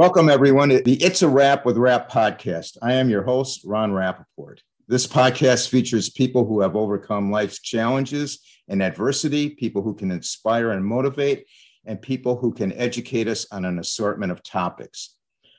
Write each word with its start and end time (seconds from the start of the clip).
Welcome, 0.00 0.30
everyone, 0.30 0.70
to 0.70 0.80
the 0.80 0.94
It's 0.94 1.20
a 1.20 1.28
Wrap 1.28 1.66
with 1.66 1.76
Rap 1.76 2.10
podcast. 2.10 2.78
I 2.80 2.94
am 2.94 3.10
your 3.10 3.22
host, 3.22 3.60
Ron 3.66 3.92
Rappaport. 3.92 4.60
This 4.88 5.06
podcast 5.06 5.68
features 5.68 6.08
people 6.08 6.46
who 6.46 6.62
have 6.62 6.74
overcome 6.74 7.30
life's 7.30 7.60
challenges 7.60 8.40
and 8.66 8.82
adversity, 8.82 9.50
people 9.50 9.82
who 9.82 9.94
can 9.94 10.10
inspire 10.10 10.70
and 10.70 10.82
motivate, 10.82 11.44
and 11.84 12.00
people 12.00 12.38
who 12.38 12.50
can 12.50 12.72
educate 12.72 13.28
us 13.28 13.46
on 13.52 13.66
an 13.66 13.78
assortment 13.78 14.32
of 14.32 14.42
topics. 14.42 15.16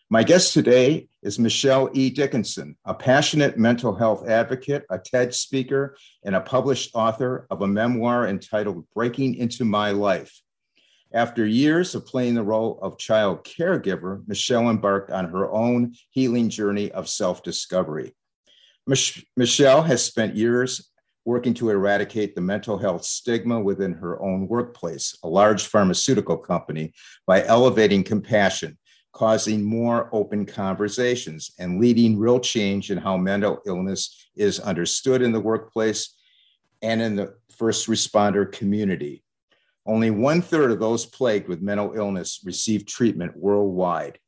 My 0.10 0.24
guest 0.24 0.56
today 0.56 1.08
is 1.22 1.38
Michelle 1.38 1.92
E. 1.94 2.10
Dickinson, 2.10 2.76
a 2.84 2.96
passionate 2.96 3.60
mental 3.60 3.94
health 3.94 4.28
advocate, 4.28 4.86
a 4.90 4.98
TED 4.98 5.36
speaker, 5.36 5.96
and 6.26 6.36
a 6.36 6.42
published 6.42 6.96
author 6.96 7.46
of 7.52 7.62
a 7.62 7.68
memoir 7.68 8.28
entitled 8.28 8.88
Breaking 8.96 9.36
Into 9.36 9.66
My 9.66 9.92
Life. 9.92 10.42
After 11.14 11.46
years 11.46 11.94
of 11.94 12.06
playing 12.06 12.36
the 12.36 12.44
role 12.44 12.80
of 12.82 12.98
child 12.98 13.44
caregiver, 13.44 14.26
Michelle 14.28 14.70
embarked 14.70 15.12
on 15.12 15.26
her 15.26 15.52
own 15.52 15.94
healing 16.10 16.50
journey 16.50 16.92
of 16.92 17.10
self 17.10 17.44
discovery. 17.44 18.16
Mich- 18.88 19.26
Michelle 19.36 19.82
has 19.82 20.04
spent 20.04 20.36
years 20.36 20.90
working 21.26 21.54
to 21.54 21.70
eradicate 21.70 22.34
the 22.34 22.42
mental 22.42 22.78
health 22.78 23.04
stigma 23.04 23.60
within 23.60 23.94
her 23.94 24.22
own 24.22 24.48
workplace, 24.48 25.16
a 25.24 25.28
large 25.28 25.68
pharmaceutical 25.68 26.38
company, 26.38 26.94
by 27.28 27.46
elevating 27.46 28.04
compassion 28.04 28.78
causing 29.14 29.64
more 29.64 30.10
open 30.14 30.46
conversations 30.46 31.52
and 31.60 31.80
leading 31.80 32.18
real 32.18 32.40
change 32.40 32.92
in 32.92 32.98
how 32.98 33.18
mental 33.18 33.60
illness 33.66 34.30
is 34.36 34.60
understood 34.60 35.22
in 35.22 35.32
the 35.32 35.40
workplace 35.40 36.16
and 36.82 37.02
in 37.02 37.16
the 37.16 37.36
first 37.58 37.88
responder 37.88 38.50
community. 38.50 39.24
Only 39.86 40.12
one 40.12 40.42
third 40.42 40.72
of 40.72 40.80
those 40.80 41.06
plagued 41.06 41.48
with 41.48 41.62
mental 41.62 41.94
illness 41.94 42.42
receive 42.44 42.86
treatment 42.86 43.36
worldwide. 43.36 44.20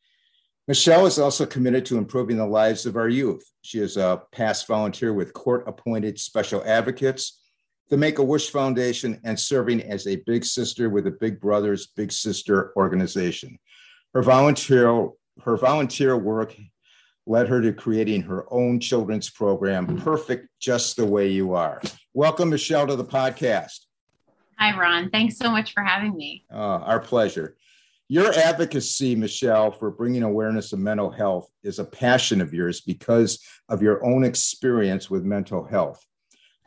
Michelle 0.67 1.05
is 1.05 1.19
also 1.19 1.45
committed 1.45 1.85
to 1.85 1.97
improving 1.97 2.37
the 2.37 2.45
lives 2.45 2.85
of 2.85 2.95
our 2.95 3.09
youth. 3.09 3.45
She 3.63 3.79
is 3.79 3.97
a 3.97 4.21
past 4.31 4.65
volunteer 4.65 5.13
with 5.13 5.33
court 5.33 5.65
appointed 5.67 6.17
special 6.17 6.63
advocates, 6.65 7.41
the 7.89 7.97
Make 7.97 8.17
a 8.17 8.23
Wish 8.23 8.49
Foundation, 8.49 9.19
and 9.25 9.37
serving 9.37 9.81
as 9.83 10.07
a 10.07 10.23
big 10.25 10.45
sister 10.45 10.89
with 10.89 11.03
the 11.03 11.11
Big 11.11 11.39
Brothers 11.41 11.88
Big 11.88 12.11
Sister 12.11 12.71
organization. 12.77 13.59
Her 14.13 14.23
volunteer, 14.23 15.09
her 15.43 15.57
volunteer 15.57 16.17
work 16.17 16.55
led 17.25 17.47
her 17.49 17.61
to 17.61 17.73
creating 17.73 18.21
her 18.21 18.45
own 18.51 18.79
children's 18.79 19.29
program, 19.29 19.97
Perfect 19.97 20.47
Just 20.59 20.95
the 20.95 21.05
Way 21.05 21.27
You 21.29 21.53
Are. 21.53 21.81
Welcome, 22.13 22.49
Michelle, 22.49 22.88
to 22.88 22.95
the 22.95 23.05
podcast. 23.05 23.79
Hi, 24.59 24.77
Ron. 24.77 25.09
Thanks 25.09 25.37
so 25.37 25.49
much 25.49 25.73
for 25.73 25.83
having 25.83 26.15
me. 26.15 26.45
Uh, 26.51 26.79
our 26.79 26.99
pleasure. 26.99 27.57
Your 28.09 28.33
advocacy, 28.33 29.15
Michelle, 29.15 29.71
for 29.71 29.89
bringing 29.89 30.23
awareness 30.23 30.73
of 30.73 30.79
mental 30.79 31.09
health 31.09 31.49
is 31.63 31.79
a 31.79 31.85
passion 31.85 32.41
of 32.41 32.53
yours 32.53 32.81
because 32.81 33.39
of 33.69 33.81
your 33.81 34.05
own 34.05 34.23
experience 34.23 35.09
with 35.09 35.23
mental 35.23 35.63
health. 35.63 36.05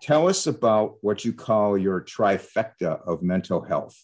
Tell 0.02 0.28
us 0.28 0.46
about 0.46 0.96
what 1.02 1.24
you 1.24 1.32
call 1.32 1.78
your 1.78 2.00
trifecta 2.00 3.00
of 3.06 3.22
mental 3.22 3.62
health. 3.62 3.96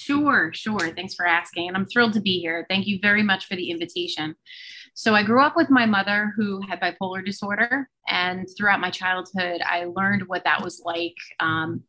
Sure, 0.00 0.50
sure. 0.54 0.94
Thanks 0.94 1.14
for 1.14 1.26
asking. 1.26 1.68
And 1.68 1.76
I'm 1.76 1.84
thrilled 1.84 2.14
to 2.14 2.22
be 2.22 2.40
here. 2.40 2.64
Thank 2.70 2.86
you 2.86 2.98
very 3.02 3.22
much 3.22 3.44
for 3.44 3.54
the 3.54 3.70
invitation. 3.70 4.34
So, 4.94 5.14
I 5.14 5.22
grew 5.22 5.42
up 5.42 5.56
with 5.56 5.68
my 5.68 5.84
mother 5.84 6.32
who 6.36 6.62
had 6.66 6.80
bipolar 6.80 7.24
disorder. 7.24 7.88
And 8.08 8.48
throughout 8.56 8.80
my 8.80 8.90
childhood, 8.90 9.60
I 9.64 9.84
learned 9.84 10.26
what 10.26 10.42
that 10.44 10.62
was 10.62 10.80
like, 10.84 11.14
um, 11.38 11.82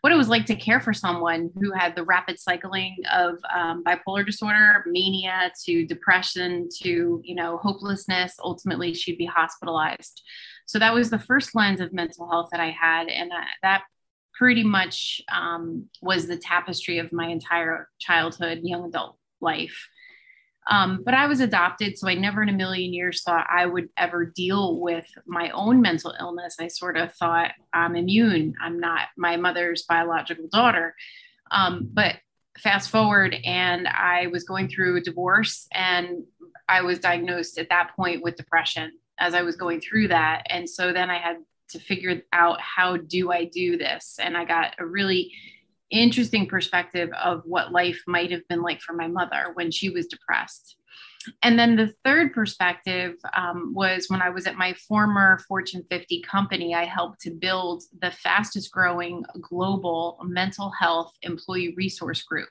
what 0.00 0.12
it 0.12 0.16
was 0.16 0.28
like 0.30 0.46
to 0.46 0.56
care 0.56 0.80
for 0.80 0.94
someone 0.94 1.50
who 1.60 1.70
had 1.72 1.94
the 1.94 2.02
rapid 2.02 2.40
cycling 2.40 2.96
of 3.12 3.36
um, 3.54 3.84
bipolar 3.84 4.24
disorder, 4.24 4.82
mania 4.86 5.52
to 5.66 5.86
depression 5.86 6.68
to, 6.82 7.20
you 7.22 7.34
know, 7.34 7.58
hopelessness. 7.58 8.36
Ultimately, 8.42 8.94
she'd 8.94 9.18
be 9.18 9.26
hospitalized. 9.26 10.22
So, 10.64 10.78
that 10.78 10.94
was 10.94 11.10
the 11.10 11.18
first 11.18 11.54
lens 11.54 11.80
of 11.80 11.92
mental 11.92 12.28
health 12.30 12.48
that 12.52 12.60
I 12.60 12.70
had. 12.70 13.08
And 13.08 13.30
that, 13.30 13.48
that 13.62 13.82
pretty 14.34 14.64
much 14.64 15.20
um, 15.30 15.86
was 16.00 16.26
the 16.26 16.36
tapestry 16.36 16.98
of 16.98 17.12
my 17.12 17.28
entire 17.28 17.88
childhood, 17.98 18.60
young 18.62 18.86
adult 18.86 19.16
life. 19.40 19.88
Um, 20.70 21.02
but 21.04 21.14
I 21.14 21.26
was 21.26 21.40
adopted, 21.40 21.98
so 21.98 22.08
I 22.08 22.14
never 22.14 22.42
in 22.42 22.48
a 22.48 22.52
million 22.52 22.92
years 22.92 23.22
thought 23.22 23.46
I 23.50 23.66
would 23.66 23.88
ever 23.96 24.24
deal 24.24 24.78
with 24.78 25.06
my 25.26 25.50
own 25.50 25.80
mental 25.80 26.14
illness. 26.20 26.56
I 26.60 26.68
sort 26.68 26.96
of 26.96 27.12
thought 27.14 27.52
I'm 27.72 27.96
immune. 27.96 28.54
I'm 28.62 28.78
not 28.78 29.08
my 29.16 29.36
mother's 29.36 29.82
biological 29.82 30.48
daughter. 30.52 30.94
Um, 31.50 31.88
but 31.92 32.16
fast 32.58 32.90
forward, 32.90 33.34
and 33.44 33.88
I 33.88 34.28
was 34.28 34.44
going 34.44 34.68
through 34.68 34.98
a 34.98 35.00
divorce, 35.00 35.66
and 35.72 36.24
I 36.68 36.82
was 36.82 37.00
diagnosed 37.00 37.58
at 37.58 37.70
that 37.70 37.96
point 37.96 38.22
with 38.22 38.36
depression 38.36 38.92
as 39.18 39.34
I 39.34 39.42
was 39.42 39.56
going 39.56 39.80
through 39.80 40.08
that. 40.08 40.44
And 40.48 40.68
so 40.68 40.92
then 40.92 41.10
I 41.10 41.18
had 41.18 41.36
to 41.70 41.80
figure 41.80 42.22
out 42.32 42.60
how 42.60 42.96
do 42.96 43.32
I 43.32 43.44
do 43.44 43.76
this? 43.76 44.18
And 44.20 44.36
I 44.36 44.44
got 44.44 44.74
a 44.78 44.86
really 44.86 45.32
interesting 45.90 46.46
perspective 46.46 47.10
of 47.22 47.42
what 47.44 47.72
life 47.72 48.00
might 48.06 48.30
have 48.30 48.46
been 48.48 48.62
like 48.62 48.80
for 48.80 48.92
my 48.92 49.08
mother 49.08 49.50
when 49.54 49.70
she 49.70 49.90
was 49.90 50.06
depressed. 50.06 50.76
And 51.42 51.58
then 51.58 51.76
the 51.76 51.92
third 52.02 52.32
perspective 52.32 53.16
um, 53.36 53.74
was 53.74 54.06
when 54.08 54.22
I 54.22 54.30
was 54.30 54.46
at 54.46 54.56
my 54.56 54.74
former 54.88 55.38
Fortune 55.46 55.84
50 55.90 56.22
company, 56.22 56.74
I 56.74 56.86
helped 56.86 57.20
to 57.22 57.30
build 57.30 57.82
the 58.00 58.10
fastest 58.10 58.70
growing 58.70 59.24
global 59.40 60.18
mental 60.24 60.70
health 60.70 61.12
employee 61.22 61.74
resource 61.76 62.22
group 62.22 62.48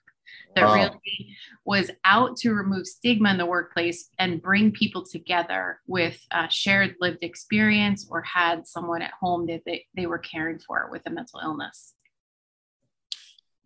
that 0.55 0.65
wow. 0.65 0.75
really 0.75 1.35
was 1.69 1.91
out 2.03 2.35
to 2.35 2.51
remove 2.51 2.87
stigma 2.87 3.29
in 3.29 3.37
the 3.37 3.45
workplace 3.45 4.09
and 4.17 4.41
bring 4.41 4.71
people 4.71 5.05
together 5.05 5.79
with 5.85 6.19
shared 6.49 6.95
lived 6.99 7.19
experience 7.21 8.07
or 8.09 8.23
had 8.23 8.65
someone 8.65 9.03
at 9.03 9.11
home 9.21 9.45
that 9.45 9.61
they, 9.67 9.85
they 9.95 10.07
were 10.07 10.17
caring 10.17 10.57
for 10.57 10.89
with 10.91 11.03
a 11.05 11.11
mental 11.11 11.39
illness. 11.43 11.93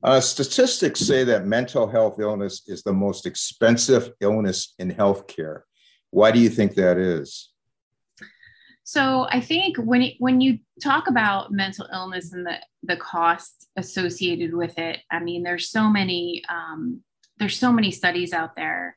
Uh, 0.04 0.20
statistics 0.20 1.00
say 1.00 1.24
that 1.24 1.46
mental 1.46 1.88
health 1.88 2.20
illness 2.20 2.64
is 2.68 2.84
the 2.84 2.92
most 2.92 3.26
expensive 3.26 4.12
illness 4.20 4.74
in 4.80 4.92
healthcare. 4.92 5.62
Why 6.10 6.32
do 6.32 6.40
you 6.40 6.50
think 6.50 6.76
that 6.76 6.98
is? 6.98 7.54
So 8.84 9.28
I 9.30 9.40
think 9.40 9.78
when 9.78 10.12
when 10.20 10.42
you 10.42 10.60
talk 10.84 11.08
about 11.08 11.54
mental 11.54 11.88
illness 11.94 12.34
and 12.34 12.46
the 12.46 12.58
the 12.84 12.98
cost 12.98 13.70
associated 13.78 14.54
with 14.54 14.78
it, 14.78 15.00
I 15.10 15.22
mean, 15.22 15.44
there's 15.44 15.70
so 15.70 15.90
many 15.90 16.44
um, 16.50 17.02
there's 17.38 17.58
so 17.58 17.72
many 17.72 17.92
studies 17.92 18.34
out 18.34 18.56
there. 18.56 18.96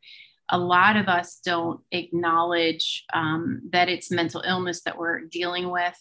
A 0.48 0.58
lot 0.58 0.96
of 0.96 1.08
us 1.08 1.40
don't 1.44 1.80
acknowledge 1.90 3.04
um, 3.12 3.62
that 3.72 3.88
it's 3.88 4.10
mental 4.10 4.42
illness 4.46 4.82
that 4.82 4.98
we're 4.98 5.22
dealing 5.22 5.70
with, 5.70 5.98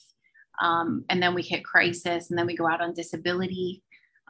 um, 0.61 1.03
and 1.09 1.21
then 1.21 1.33
we 1.33 1.41
hit 1.41 1.65
crisis, 1.65 2.29
and 2.29 2.37
then 2.37 2.45
we 2.45 2.55
go 2.55 2.67
out 2.67 2.81
on 2.81 2.93
disability. 2.93 3.81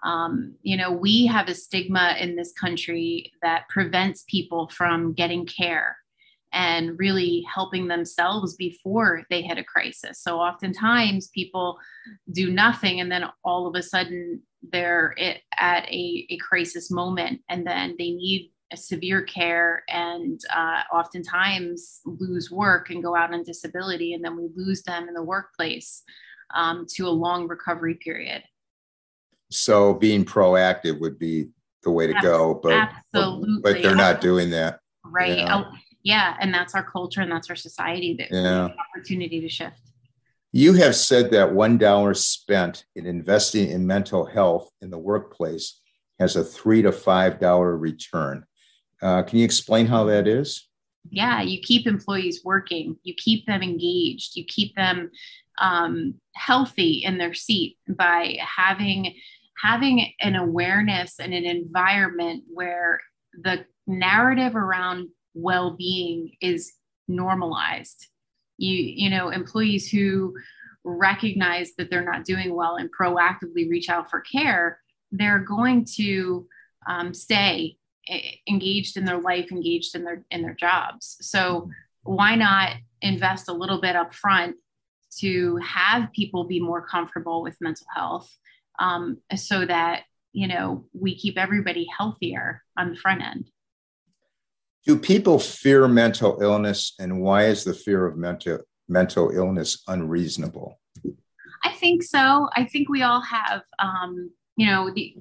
Um, 0.03 0.55
you 0.61 0.77
know, 0.77 0.91
we 0.91 1.25
have 1.25 1.49
a 1.49 1.55
stigma 1.55 2.15
in 2.19 2.35
this 2.35 2.53
country 2.53 3.31
that 3.41 3.67
prevents 3.69 4.23
people 4.29 4.69
from 4.69 5.13
getting 5.13 5.45
care 5.45 5.97
and 6.55 6.97
really 6.97 7.45
helping 7.53 7.87
themselves 7.87 8.55
before 8.55 9.23
they 9.29 9.41
hit 9.41 9.57
a 9.57 9.63
crisis. 9.63 10.21
So 10.21 10.39
oftentimes 10.39 11.27
people 11.27 11.77
do 12.31 12.49
nothing 12.49 13.01
and 13.01 13.11
then 13.11 13.25
all 13.43 13.67
of 13.67 13.75
a 13.75 13.83
sudden 13.83 14.41
they're 14.71 15.15
at 15.57 15.85
a, 15.85 16.27
a 16.29 16.37
crisis 16.37 16.91
moment 16.91 17.41
and 17.49 17.65
then 17.65 17.95
they 17.97 18.11
need 18.11 18.51
a 18.71 18.77
severe 18.77 19.21
care 19.21 19.83
and 19.89 20.39
uh, 20.53 20.81
oftentimes 20.91 22.01
lose 22.05 22.49
work 22.49 22.89
and 22.89 23.03
go 23.03 23.15
out 23.15 23.33
on 23.33 23.43
disability 23.43 24.13
and 24.13 24.23
then 24.23 24.35
we 24.35 24.49
lose 24.55 24.81
them 24.83 25.07
in 25.07 25.13
the 25.13 25.23
workplace 25.23 26.03
um, 26.53 26.85
to 26.89 27.07
a 27.07 27.09
long 27.09 27.47
recovery 27.47 27.95
period. 27.95 28.43
So 29.51 29.93
being 29.93 30.25
proactive 30.25 30.99
would 30.99 31.19
be 31.19 31.49
the 31.83 31.91
way 31.91 32.07
to 32.07 32.13
go, 32.21 32.59
but, 32.61 32.89
Absolutely. 33.13 33.61
but 33.61 33.81
they're 33.83 33.95
not 33.95 34.19
doing 34.19 34.49
that. 34.51 34.79
Right. 35.03 35.37
Yeah 35.37 35.65
yeah 36.05 36.37
and 36.39 36.53
that's 36.53 36.73
our 36.73 36.83
culture 36.83 37.19
and 37.19 37.31
that's 37.31 37.49
our 37.49 37.55
society 37.57 38.15
that 38.17 38.29
yeah. 38.31 38.69
opportunity 38.89 39.41
to 39.41 39.49
shift 39.49 39.91
you 40.55 40.71
have 40.71 40.95
said 40.95 41.31
that 41.31 41.53
one 41.53 41.77
dollar 41.77 42.13
spent 42.13 42.85
in 42.95 43.05
investing 43.05 43.69
in 43.71 43.85
mental 43.85 44.25
health 44.25 44.69
in 44.81 44.89
the 44.89 44.97
workplace 44.97 45.81
has 46.17 46.37
a 46.37 46.45
three 46.45 46.81
to 46.81 46.93
five 46.93 47.41
dollar 47.41 47.75
return. 47.75 48.45
Uh, 49.01 49.21
can 49.21 49.37
you 49.37 49.43
explain 49.43 49.85
how 49.85 50.05
that 50.05 50.29
is? 50.29 50.69
Yeah 51.09 51.41
you 51.41 51.59
keep 51.61 51.85
employees 51.85 52.39
working. 52.45 52.95
You 53.03 53.13
keep 53.17 53.45
them 53.45 53.61
engaged. 53.61 54.37
You 54.37 54.45
keep 54.45 54.73
them 54.77 55.11
um, 55.57 56.15
healthy 56.35 57.03
in 57.03 57.17
their 57.17 57.33
seat 57.33 57.77
by 57.89 58.37
having 58.39 59.13
having 59.61 60.13
an 60.21 60.37
awareness 60.37 61.19
and 61.19 61.33
an 61.33 61.43
environment 61.43 62.45
where 62.47 63.01
the 63.43 63.65
narrative 63.87 64.55
around 64.55 65.09
well-being 65.33 66.31
is 66.39 66.71
normalized 67.09 68.07
you 68.57 68.73
you 68.73 69.09
know 69.09 69.29
employees 69.29 69.89
who 69.89 70.33
recognize 70.83 71.73
that 71.77 71.89
they're 71.89 72.05
not 72.05 72.25
doing 72.25 72.53
well 72.53 72.75
and 72.75 72.89
proactively 72.95 73.69
reach 73.69 73.89
out 73.89 74.09
for 74.09 74.21
care 74.21 74.79
they're 75.11 75.39
going 75.39 75.85
to 75.95 76.47
um, 76.87 77.13
stay 77.13 77.77
engaged 78.47 78.97
in 78.97 79.05
their 79.05 79.19
life, 79.19 79.51
engaged 79.51 79.95
in 79.95 80.03
their 80.03 80.23
in 80.31 80.41
their 80.41 80.53
jobs. 80.53 81.17
So 81.21 81.69
why 82.03 82.35
not 82.35 82.73
invest 83.01 83.49
a 83.49 83.53
little 83.53 83.81
bit 83.81 83.95
up 83.95 84.13
front 84.13 84.55
to 85.19 85.57
have 85.57 86.11
people 86.11 86.43
be 86.43 86.59
more 86.59 86.85
comfortable 86.85 87.41
with 87.41 87.57
mental 87.61 87.87
health 87.95 88.29
um, 88.79 89.17
so 89.35 89.65
that 89.65 90.03
you 90.33 90.47
know 90.47 90.85
we 90.93 91.17
keep 91.17 91.37
everybody 91.37 91.87
healthier 91.97 92.61
on 92.77 92.91
the 92.91 92.97
front 92.97 93.21
end 93.21 93.49
do 94.85 94.97
people 94.97 95.39
fear 95.39 95.87
mental 95.87 96.37
illness 96.41 96.93
and 96.99 97.21
why 97.21 97.45
is 97.45 97.63
the 97.63 97.73
fear 97.73 98.05
of 98.05 98.17
mental 98.17 98.59
mental 98.87 99.31
illness 99.31 99.81
unreasonable 99.87 100.79
i 101.63 101.71
think 101.71 102.03
so 102.03 102.47
i 102.55 102.63
think 102.63 102.89
we 102.89 103.01
all 103.01 103.21
have 103.21 103.63
um, 103.79 104.31
you 104.57 104.67
know 104.67 104.91
the 104.93 105.15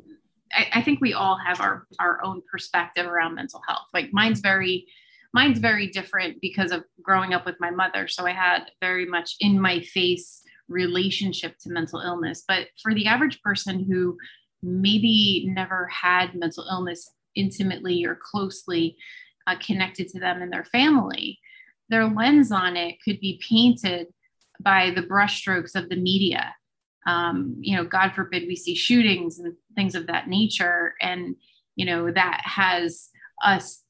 I, 0.52 0.66
I 0.74 0.82
think 0.82 1.00
we 1.00 1.14
all 1.14 1.38
have 1.38 1.60
our 1.60 1.86
our 1.98 2.22
own 2.24 2.42
perspective 2.50 3.06
around 3.06 3.34
mental 3.34 3.62
health 3.66 3.86
like 3.92 4.10
mine's 4.12 4.40
very 4.40 4.86
mine's 5.34 5.58
very 5.58 5.88
different 5.88 6.40
because 6.40 6.70
of 6.70 6.84
growing 7.02 7.34
up 7.34 7.44
with 7.44 7.56
my 7.58 7.70
mother. 7.70 8.06
So 8.06 8.24
I 8.24 8.30
had 8.30 8.70
very 8.80 9.04
much 9.04 9.34
in 9.40 9.60
my 9.60 9.80
face 9.80 10.40
relationship 10.68 11.58
to 11.58 11.70
mental 11.70 12.00
illness. 12.00 12.44
But 12.46 12.68
for 12.80 12.94
the 12.94 13.06
average 13.06 13.42
person 13.42 13.84
who 13.84 14.16
maybe 14.62 15.46
never 15.48 15.88
had 15.88 16.36
mental 16.36 16.64
illness 16.70 17.10
intimately 17.34 18.04
or 18.06 18.16
closely 18.22 18.96
uh, 19.46 19.56
connected 19.60 20.08
to 20.08 20.20
them 20.20 20.42
and 20.42 20.52
their 20.52 20.64
family, 20.64 21.38
their 21.88 22.06
lens 22.06 22.50
on 22.50 22.76
it 22.76 22.96
could 23.04 23.20
be 23.20 23.40
painted 23.46 24.08
by 24.60 24.90
the 24.90 25.02
brushstrokes 25.02 25.74
of 25.74 25.88
the 25.88 25.96
media. 25.96 26.54
Um, 27.06 27.56
you 27.60 27.76
know, 27.76 27.84
God 27.84 28.14
forbid 28.14 28.48
we 28.48 28.56
see 28.56 28.74
shootings 28.74 29.38
and 29.38 29.54
things 29.74 29.94
of 29.94 30.06
that 30.06 30.28
nature. 30.28 30.94
And, 31.00 31.36
you 31.76 31.84
know, 31.84 32.10
that 32.10 32.40
has 32.44 33.10
us 33.42 33.82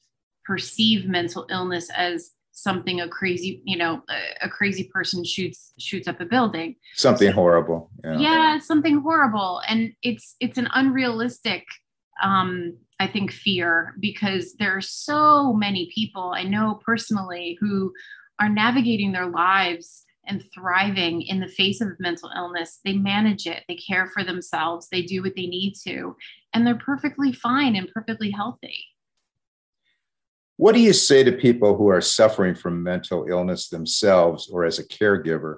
perceive 0.45 1.07
mental 1.07 1.47
illness 1.51 1.91
as 1.97 2.33
something 2.55 3.01
a 3.01 3.09
crazy 3.09 3.61
you 3.65 3.77
know 3.77 4.01
a, 4.09 4.47
a, 4.47 4.49
crazy 4.49 4.85
person 4.85 5.25
shoots 5.25 5.73
shoots 5.77 6.07
up 6.07 6.21
a 6.21 6.25
building 6.25 6.77
something 6.95 7.31
so, 7.31 7.35
horrible 7.35 7.91
yeah. 8.05 8.19
yeah 8.19 8.59
something 8.61 9.01
horrible 9.01 9.61
and 9.67 9.93
it's 10.03 10.37
it's 10.39 10.57
an 10.57 10.69
unrealistic 10.75 11.65
um 12.23 12.77
i 13.01 13.07
think 13.07 13.33
fear 13.33 13.95
because 14.01 14.55
there 14.55 14.77
are 14.77 14.81
so 14.81 15.53
many 15.53 15.91
people 15.95 16.33
i 16.35 16.43
know 16.43 16.81
personally 16.85 17.57
who 17.61 17.93
are 18.41 18.49
navigating 18.49 19.13
their 19.13 19.29
lives 19.29 20.05
and 20.27 20.43
thriving 20.55 21.21
in 21.23 21.39
the 21.39 21.47
face 21.47 21.83
of 21.83 22.01
mental 22.01 22.31
illness. 22.35 22.81
They 22.83 22.95
manage 22.95 23.47
it. 23.47 23.63
They 23.69 23.75
care 23.75 24.07
for 24.07 24.25
themselves. 24.25 24.89
They 24.91 25.03
do 25.03 25.21
what 25.23 25.35
they 25.37 25.47
need 25.47 25.75
to 25.87 26.17
and 26.55 26.65
they're 26.67 26.77
perfectly 26.77 27.33
fine 27.33 27.77
and 27.77 27.91
perfectly 27.93 28.31
healthy. 28.31 28.85
What 30.57 30.75
do 30.75 30.81
you 30.81 30.93
say 30.93 31.25
to 31.25 31.33
people 31.33 31.77
who 31.77 31.89
are 31.89 32.01
suffering 32.01 32.55
from 32.55 32.83
mental 32.83 33.27
illness 33.29 33.69
themselves 33.69 34.49
or 34.49 34.65
as 34.65 34.79
a 34.79 34.87
caregiver? 34.87 35.57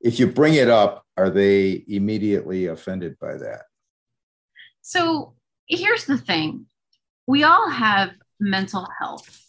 If 0.00 0.18
you 0.18 0.26
bring 0.26 0.54
it 0.54 0.68
up, 0.68 1.06
are 1.16 1.30
they 1.30 1.84
immediately 1.86 2.66
offended 2.66 3.16
by 3.20 3.36
that? 3.36 3.62
So 4.82 5.34
here's 5.68 6.06
the 6.06 6.18
thing 6.18 6.66
we 7.32 7.44
all 7.44 7.70
have 7.70 8.10
mental 8.40 8.86
health. 9.00 9.42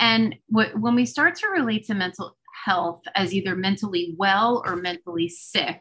And 0.00 0.34
when 0.48 0.96
we 0.96 1.06
start 1.06 1.36
to 1.36 1.48
relate 1.48 1.86
to 1.86 1.94
mental 1.94 2.36
health 2.64 3.02
as 3.14 3.32
either 3.32 3.54
mentally 3.54 4.16
well 4.18 4.64
or 4.66 4.74
mentally 4.74 5.28
sick, 5.28 5.80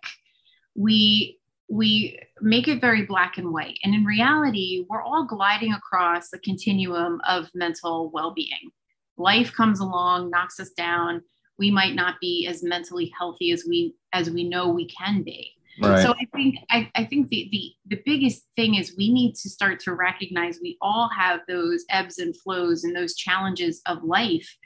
we 0.76 1.40
we 1.68 2.20
make 2.40 2.68
it 2.68 2.82
very 2.82 3.04
black 3.04 3.40
and 3.40 3.52
white. 3.52 3.80
And 3.84 3.96
in 3.96 4.06
reality, 4.06 4.86
we're 4.92 5.02
all 5.02 5.26
gliding 5.26 5.74
across 5.74 6.32
a 6.34 6.38
continuum 6.38 7.20
of 7.28 7.50
mental 7.56 8.12
well 8.14 8.32
being. 8.32 8.70
Life 9.18 9.52
comes 9.52 9.80
along, 9.80 10.30
knocks 10.30 10.60
us 10.60 10.70
down. 10.70 11.24
We 11.58 11.72
might 11.72 11.96
not 11.96 12.20
be 12.22 12.46
as 12.46 12.62
mentally 12.62 13.12
healthy 13.18 13.52
as 13.54 13.66
we 13.68 13.96
as 14.14 14.30
we 14.30 14.44
know 14.44 14.70
we 14.70 14.88
can 14.88 15.24
be. 15.24 15.56
Right. 15.82 16.04
So 16.04 16.12
I 16.12 16.26
think 16.36 16.56
I, 16.70 16.92
I 16.96 17.06
think 17.06 17.30
the, 17.30 17.48
the 17.52 17.96
the 17.96 18.02
biggest 18.06 18.46
thing 18.56 18.76
is 18.76 18.96
we 18.98 19.12
need 19.12 19.36
to 19.36 19.50
start 19.50 19.80
to 19.82 19.94
recognize 19.94 20.60
we 20.62 20.78
all 20.82 21.10
have 21.10 21.42
those 21.48 21.86
ebbs 21.90 22.20
and 22.20 22.36
flows 22.36 22.84
and 22.84 22.96
those 22.96 23.16
challenges 23.16 23.82
of 23.86 24.04
life, 24.04 24.58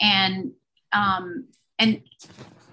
and 0.00 0.52
um, 0.92 1.48
and 1.78 2.02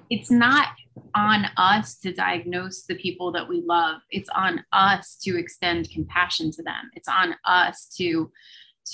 it's 0.10 0.30
not 0.30 0.68
on 1.16 1.46
us 1.58 1.98
to 2.00 2.14
diagnose 2.14 2.84
the 2.84 2.96
people 2.96 3.32
that 3.32 3.48
we 3.48 3.62
love. 3.62 4.02
It's 4.12 4.30
on 4.36 4.64
us 4.72 5.18
to 5.24 5.38
extend 5.38 5.90
compassion 5.90 6.52
to 6.52 6.64
them. 6.64 6.92
It's 6.94 7.08
on 7.08 7.36
us 7.46 7.88
to 7.98 8.32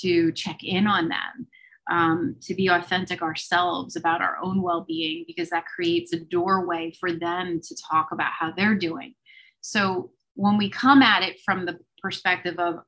to 0.00 0.32
check 0.32 0.62
in 0.62 0.86
on 0.86 1.08
them 1.08 1.48
um, 1.90 2.36
to 2.42 2.54
be 2.54 2.68
authentic 2.68 3.22
ourselves 3.22 3.96
about 3.96 4.20
our 4.20 4.38
own 4.42 4.62
well-being 4.62 5.24
because 5.26 5.50
that 5.50 5.66
creates 5.66 6.12
a 6.12 6.20
doorway 6.20 6.92
for 6.98 7.12
them 7.12 7.60
to 7.62 7.76
talk 7.90 8.08
about 8.12 8.32
how 8.38 8.52
they're 8.52 8.74
doing. 8.74 9.14
So 9.60 10.10
when 10.34 10.58
we 10.58 10.70
come 10.70 11.02
at 11.02 11.22
it 11.22 11.40
from 11.44 11.66
the 11.66 11.78
perspective 12.00 12.58
of 12.58 12.80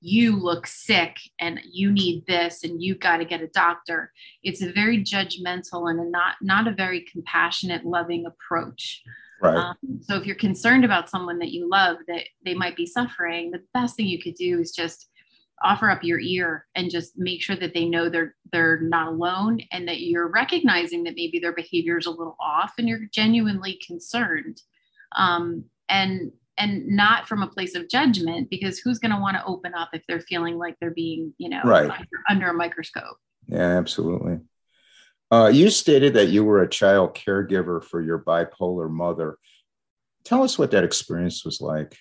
you 0.00 0.36
look 0.36 0.66
sick 0.66 1.16
and 1.40 1.60
you 1.70 1.90
need 1.90 2.26
this 2.26 2.64
and 2.64 2.82
you've 2.82 2.98
got 2.98 3.18
to 3.18 3.24
get 3.24 3.40
a 3.40 3.46
doctor 3.48 4.12
it's 4.42 4.60
a 4.60 4.72
very 4.72 4.98
judgmental 4.98 5.88
and 5.90 6.00
a 6.00 6.10
not 6.10 6.34
not 6.42 6.66
a 6.66 6.72
very 6.72 7.06
compassionate 7.12 7.84
loving 7.84 8.26
approach. 8.26 9.02
Right. 9.40 9.56
Um, 9.56 9.76
so 10.02 10.16
if 10.16 10.26
you're 10.26 10.36
concerned 10.36 10.84
about 10.84 11.10
someone 11.10 11.38
that 11.38 11.50
you 11.50 11.68
love 11.68 11.98
that 12.08 12.24
they 12.44 12.54
might 12.54 12.76
be 12.76 12.86
suffering 12.86 13.52
the 13.52 13.62
best 13.74 13.96
thing 13.96 14.06
you 14.06 14.20
could 14.20 14.34
do 14.34 14.60
is 14.60 14.72
just 14.72 15.08
offer 15.62 15.90
up 15.90 16.04
your 16.04 16.20
ear 16.20 16.66
and 16.74 16.90
just 16.90 17.16
make 17.16 17.42
sure 17.42 17.56
that 17.56 17.74
they 17.74 17.84
know 17.84 18.08
they're 18.08 18.34
they're 18.52 18.80
not 18.80 19.08
alone 19.08 19.60
and 19.70 19.88
that 19.88 20.00
you're 20.00 20.28
recognizing 20.28 21.04
that 21.04 21.14
maybe 21.16 21.38
their 21.38 21.52
behavior 21.52 21.98
is 21.98 22.06
a 22.06 22.10
little 22.10 22.36
off 22.40 22.74
and 22.78 22.88
you're 22.88 23.06
genuinely 23.12 23.78
concerned. 23.86 24.60
Um, 25.16 25.64
and 25.88 26.32
and 26.58 26.86
not 26.88 27.26
from 27.26 27.42
a 27.42 27.46
place 27.46 27.74
of 27.74 27.88
judgment 27.88 28.50
because 28.50 28.78
who's 28.78 28.98
going 28.98 29.10
to 29.10 29.20
want 29.20 29.36
to 29.36 29.44
open 29.44 29.74
up 29.74 29.88
if 29.92 30.02
they're 30.06 30.20
feeling 30.20 30.58
like 30.58 30.76
they're 30.80 30.90
being 30.90 31.32
you 31.38 31.48
know 31.48 31.60
right. 31.64 31.90
under, 31.90 32.06
under 32.28 32.48
a 32.50 32.54
microscope. 32.54 33.16
Yeah 33.46 33.78
absolutely. 33.78 34.38
Uh, 35.30 35.48
you 35.48 35.70
stated 35.70 36.12
that 36.14 36.28
you 36.28 36.44
were 36.44 36.62
a 36.62 36.68
child 36.68 37.14
caregiver 37.14 37.82
for 37.82 38.02
your 38.02 38.18
bipolar 38.18 38.90
mother. 38.90 39.38
Tell 40.24 40.42
us 40.42 40.58
what 40.58 40.72
that 40.72 40.84
experience 40.84 41.44
was 41.44 41.60
like 41.60 41.96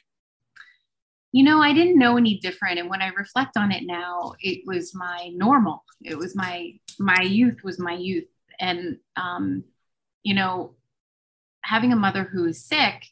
you 1.31 1.43
know 1.43 1.61
i 1.61 1.73
didn't 1.73 1.99
know 1.99 2.17
any 2.17 2.37
different 2.39 2.79
and 2.79 2.89
when 2.89 3.01
i 3.01 3.07
reflect 3.09 3.57
on 3.57 3.71
it 3.71 3.83
now 3.85 4.33
it 4.39 4.61
was 4.65 4.93
my 4.93 5.31
normal 5.35 5.83
it 6.01 6.17
was 6.17 6.35
my 6.35 6.73
my 6.99 7.21
youth 7.21 7.63
was 7.63 7.79
my 7.79 7.93
youth 7.93 8.27
and 8.59 8.97
um 9.15 9.63
you 10.23 10.33
know 10.33 10.75
having 11.63 11.93
a 11.93 11.95
mother 11.95 12.23
who 12.23 12.45
is 12.45 12.63
sick 12.63 13.05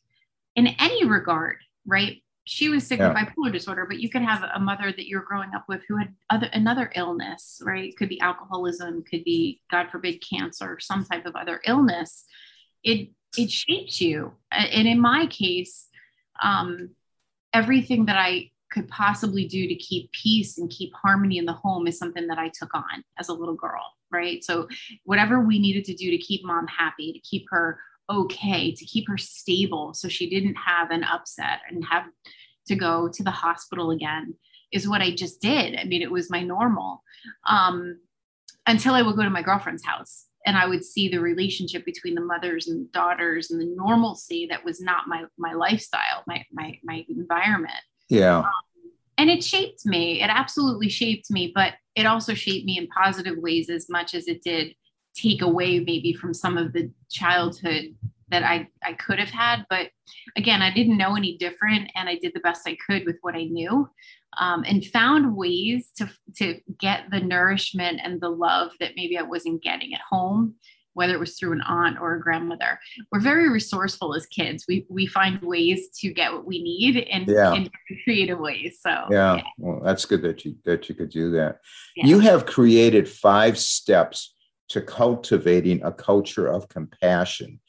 in 0.56 0.68
any 0.80 1.06
regard, 1.06 1.58
right? 1.86 2.22
She 2.46 2.70
was 2.70 2.86
sick 2.86 3.00
yeah. 3.00 3.10
with 3.10 3.18
bipolar 3.18 3.54
disorder, 3.54 3.86
but 3.88 4.00
you 4.00 4.10
could 4.10 4.24
have 4.24 4.44
a 4.54 4.60
mother 4.60 4.92
that 4.92 5.08
you're 5.08 5.22
growing 5.22 5.52
up 5.56 5.66
with 5.70 5.82
who 5.88 5.98
had 5.98 6.14
other 6.30 6.50
another 6.52 6.92
illness, 6.96 7.62
right? 7.64 7.96
Could 7.96 8.10
be 8.10 8.20
alcoholism, 8.20 9.04
could 9.04 9.24
be, 9.24 9.62
God 9.70 9.90
forbid, 9.92 10.24
cancer, 10.28 10.80
some 10.80 11.06
type 11.06 11.26
of 11.26 11.36
other 11.36 11.62
illness. 11.66 12.26
It 12.84 13.10
it 13.38 13.52
shapes 13.52 14.02
you, 14.02 14.34
and 14.52 14.88
in 14.88 15.00
my 15.00 15.28
case, 15.28 15.88
um, 16.42 16.90
everything 17.54 18.06
that 18.06 18.18
I 18.18 18.52
could 18.72 18.88
possibly 18.88 19.48
do 19.48 19.68
to 19.68 19.76
keep 19.76 20.12
peace 20.12 20.58
and 20.58 20.70
keep 20.70 20.94
harmony 20.94 21.38
in 21.38 21.46
the 21.46 21.54
home 21.54 21.88
is 21.88 21.98
something 21.98 22.28
that 22.28 22.38
I 22.38 22.52
took 22.54 22.74
on 22.76 23.04
as 23.18 23.30
a 23.30 23.34
little 23.34 23.56
girl, 23.56 23.82
right? 24.12 24.44
So 24.44 24.68
whatever 25.06 25.40
we 25.40 25.58
needed 25.58 25.86
to 25.86 25.96
do 25.96 26.12
to 26.12 26.18
keep 26.18 26.46
mom 26.46 26.68
happy, 26.68 27.12
to 27.14 27.20
keep 27.20 27.46
her 27.50 27.80
okay 28.10 28.72
to 28.72 28.86
keep 28.86 29.08
her 29.08 29.18
stable 29.18 29.94
so 29.94 30.08
she 30.08 30.30
didn't 30.30 30.56
have 30.56 30.92
an 30.92 31.04
upset 31.04 31.60
and 31.70 31.86
have 31.86 32.06
to 32.68 32.76
go 32.76 33.08
to 33.08 33.24
the 33.24 33.32
hospital 33.32 33.92
again 33.92 34.34
is 34.72 34.88
what 34.88 35.02
I 35.02 35.12
just 35.12 35.42
did. 35.42 35.78
I 35.78 35.84
mean, 35.86 36.02
it 36.02 36.12
was 36.12 36.30
my 36.30 36.42
normal 36.42 37.04
um, 37.48 38.00
until 38.68 38.94
I 38.94 39.02
would 39.02 39.16
go 39.16 39.24
to 39.24 39.30
my 39.30 39.42
girlfriend's 39.42 39.84
house 39.84 40.26
and 40.50 40.58
I 40.58 40.66
would 40.66 40.84
see 40.84 41.10
the 41.10 41.20
relationship 41.20 41.86
between 41.86 42.16
the 42.16 42.22
mothers 42.22 42.70
and 42.70 42.92
daughters 42.92 43.52
and 43.52 43.62
the 43.62 43.72
normalcy 43.76 44.48
that 44.50 44.66
was 44.66 44.82
not 44.82 45.08
my 45.08 45.26
my 45.38 45.54
lifestyle, 45.54 46.24
my 46.26 46.44
my 46.52 46.80
my 46.84 47.06
environment. 47.08 47.84
Yeah. 48.10 48.40
Um, 48.40 48.52
and 49.20 49.30
it 49.30 49.44
shaped 49.44 49.86
me. 49.86 50.24
It 50.24 50.30
absolutely 50.32 50.90
shaped 50.90 51.30
me, 51.30 51.52
but 51.54 51.74
it 51.94 52.08
also 52.08 52.34
shaped 52.34 52.66
me 52.66 52.80
in 52.80 52.88
positive 52.88 53.38
ways 53.38 53.70
as 53.70 53.92
much 53.92 54.16
as 54.16 54.28
it 54.28 54.42
did 54.42 54.74
take 55.16 55.44
away 55.44 55.82
maybe 55.82 56.14
from 56.14 56.34
some 56.34 56.58
of 56.58 56.74
the 56.74 56.90
childhood 57.12 57.96
that 58.30 58.44
I, 58.44 58.70
I 58.84 58.94
could 58.94 59.20
have 59.20 59.30
had. 59.30 59.66
But 59.70 59.90
again, 60.36 60.64
I 60.64 60.74
didn't 60.74 60.98
know 60.98 61.16
any 61.16 61.38
different 61.38 61.92
and 61.96 62.10
I 62.10 62.16
did 62.16 62.32
the 62.34 62.40
best 62.40 62.68
I 62.68 62.76
could 62.88 63.06
with 63.06 63.18
what 63.22 63.36
I 63.36 63.44
knew 63.44 63.88
um, 64.40 64.64
and 64.66 64.86
found 64.86 65.36
ways 65.36 65.92
to, 65.98 66.10
to 66.38 66.60
get 66.80 67.04
the 67.12 67.20
nourishment 67.20 68.00
and 68.04 68.22
the 68.22 68.30
love 68.30 68.72
that 68.80 68.94
maybe 68.96 69.18
I 69.18 69.24
wasn't 69.24 69.64
getting 69.64 69.94
at 69.94 70.02
home 70.10 70.56
whether 70.94 71.14
it 71.14 71.20
was 71.20 71.38
through 71.38 71.54
an 71.54 71.62
aunt 71.62 71.98
or 72.02 72.16
a 72.16 72.20
grandmother. 72.20 72.78
We're 73.10 73.22
very 73.22 73.50
resourceful 73.50 74.16
as 74.16 74.26
kids. 74.26 74.66
We 74.68 74.86
we 74.90 75.08
find 75.08 75.42
ways 75.42 75.88
to 76.02 76.12
get 76.14 76.34
what 76.34 76.46
we 76.46 76.62
need 76.62 76.98
in, 76.98 77.24
yeah. 77.24 77.54
in 77.54 77.70
creative 78.04 78.38
ways. 78.38 78.80
So 78.82 79.06
yeah. 79.10 79.36
yeah. 79.36 79.42
well, 79.58 79.82
that's 79.82 80.04
good 80.04 80.22
that 80.24 80.44
you 80.44 80.58
that 80.66 80.90
you 80.90 80.96
could 80.96 81.10
do 81.10 81.32
that. 81.32 81.60
Yeah. 81.96 82.08
You 82.08 82.20
have 82.20 82.46
created 82.46 83.08
five 83.08 83.58
steps 83.58 84.36
to 84.70 84.82
cultivating 84.82 85.82
a 85.84 85.92
culture 85.94 86.48
of 86.48 86.68
compassion. 86.68 87.62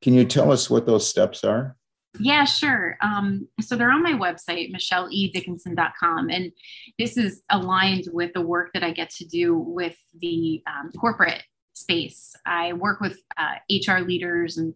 Can 0.00 0.14
you 0.14 0.24
tell 0.24 0.52
us 0.52 0.70
what 0.70 0.86
those 0.86 1.08
steps 1.08 1.42
are? 1.42 1.76
Yeah, 2.18 2.44
sure. 2.44 2.96
Um, 3.00 3.48
so 3.60 3.76
they're 3.76 3.90
on 3.90 4.02
my 4.02 4.12
website, 4.12 4.74
michelleedickinson.com. 4.74 6.30
And 6.30 6.52
this 6.98 7.16
is 7.16 7.42
aligned 7.50 8.04
with 8.12 8.32
the 8.32 8.40
work 8.40 8.72
that 8.74 8.82
I 8.82 8.92
get 8.92 9.10
to 9.10 9.24
do 9.26 9.56
with 9.56 9.96
the 10.18 10.62
um, 10.66 10.92
corporate 10.92 11.42
space. 11.74 12.34
I 12.46 12.72
work 12.72 13.00
with 13.00 13.20
uh, 13.36 13.56
HR 13.70 14.00
leaders 14.00 14.56
and 14.56 14.74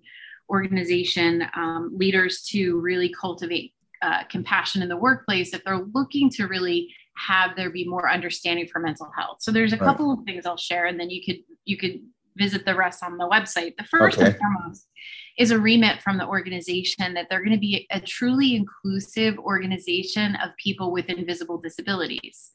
organization 0.50 1.44
um, 1.54 1.92
leaders 1.94 2.42
to 2.50 2.78
really 2.80 3.12
cultivate 3.18 3.72
uh, 4.02 4.24
compassion 4.24 4.82
in 4.82 4.88
the 4.88 4.96
workplace 4.96 5.54
if 5.54 5.62
they're 5.64 5.84
looking 5.94 6.30
to 6.30 6.46
really 6.46 6.92
have 7.16 7.54
there 7.56 7.70
be 7.70 7.86
more 7.86 8.10
understanding 8.10 8.66
for 8.66 8.80
mental 8.80 9.10
health. 9.16 9.38
So 9.40 9.52
there's 9.52 9.72
a 9.72 9.76
right. 9.76 9.84
couple 9.84 10.12
of 10.12 10.24
things 10.24 10.46
I'll 10.46 10.56
share, 10.56 10.86
and 10.86 10.98
then 10.98 11.10
you 11.10 11.22
could 11.24 11.42
you 11.64 11.76
could 11.76 12.00
visit 12.36 12.64
the 12.64 12.74
rest 12.74 13.02
on 13.02 13.18
the 13.18 13.28
website. 13.28 13.76
The 13.76 13.84
first 13.84 14.18
okay. 14.18 14.28
and 14.28 14.36
foremost 14.36 14.86
is 15.38 15.50
a 15.50 15.58
remit 15.58 16.02
from 16.02 16.18
the 16.18 16.26
organization 16.26 17.14
that 17.14 17.26
they're 17.30 17.42
going 17.42 17.54
to 17.54 17.58
be 17.58 17.86
a 17.90 18.00
truly 18.00 18.54
inclusive 18.54 19.38
organization 19.38 20.36
of 20.36 20.50
people 20.62 20.92
with 20.92 21.06
invisible 21.06 21.58
disabilities. 21.58 22.50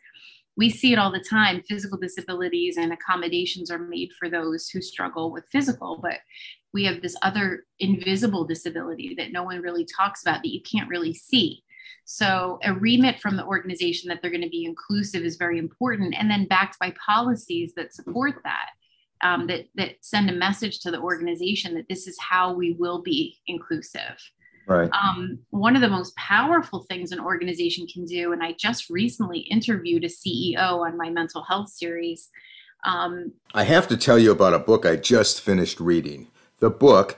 We 0.58 0.70
see 0.70 0.94
it 0.94 1.00
all 1.00 1.12
the 1.12 1.20
time. 1.20 1.64
Physical 1.68 1.98
disabilities 1.98 2.78
and 2.78 2.94
accommodations 2.94 3.70
are 3.70 3.80
made 3.80 4.12
for 4.18 4.30
those 4.30 4.70
who 4.70 4.82
struggle 4.82 5.32
with 5.32 5.44
physical, 5.52 6.00
but 6.02 6.20
we 6.74 6.86
have 6.86 7.02
this 7.02 7.16
other 7.22 7.66
invisible 7.80 8.46
disability 8.46 9.16
that 9.18 9.32
no 9.32 9.44
one 9.44 9.62
really 9.62 9.86
talks 9.86 10.22
about 10.22 10.44
that 10.44 10.50
you 10.50 10.62
can't 10.62 10.90
really 10.90 11.14
see. 11.14 11.64
So, 12.06 12.60
a 12.64 12.72
remit 12.74 13.20
from 13.20 13.36
the 13.36 13.46
organization 13.46 14.10
that 14.10 14.20
they're 14.22 14.32
going 14.32 14.42
to 14.44 14.50
be 14.50 14.66
inclusive 14.66 15.24
is 15.24 15.38
very 15.38 15.58
important, 15.58 16.14
and 16.16 16.30
then 16.30 16.48
backed 16.48 16.78
by 16.80 16.94
policies 17.04 17.74
that 17.76 17.94
support 17.94 18.36
that 18.44 18.70
um, 19.22 19.48
that 19.48 19.66
that 19.76 19.96
send 20.02 20.30
a 20.30 20.34
message 20.34 20.80
to 20.82 20.92
the 20.92 21.00
organization 21.00 21.74
that 21.76 21.88
this 21.90 22.08
is 22.08 22.18
how 22.20 22.54
we 22.54 22.74
will 22.74 23.02
be 23.02 23.38
inclusive. 23.48 24.18
Right. 24.68 24.90
Um, 24.92 25.40
one 25.52 25.76
of 25.76 25.82
the 25.82 25.90
most 25.90 26.16
powerful 26.16 26.86
things 26.90 27.12
an 27.12 27.20
organization 27.20 27.86
can 27.88 28.06
do, 28.06 28.34
and 28.34 28.44
I 28.44 28.54
just 28.54 28.90
recently 28.90 29.40
interviewed 29.40 30.04
a 30.04 30.08
CEO 30.08 30.86
on 30.86 30.98
my 30.98 31.10
mental 31.10 31.44
health 31.44 31.70
series. 31.70 32.30
Um, 32.84 33.34
I 33.54 33.64
have 33.64 33.88
to 33.90 33.98
tell 33.98 34.18
you 34.18 34.32
about 34.32 34.54
a 34.54 34.60
book 34.60 34.86
I 34.86 34.96
just 34.96 35.42
finished 35.42 35.80
reading. 35.80 36.30
The 36.60 36.70
book, 36.70 37.18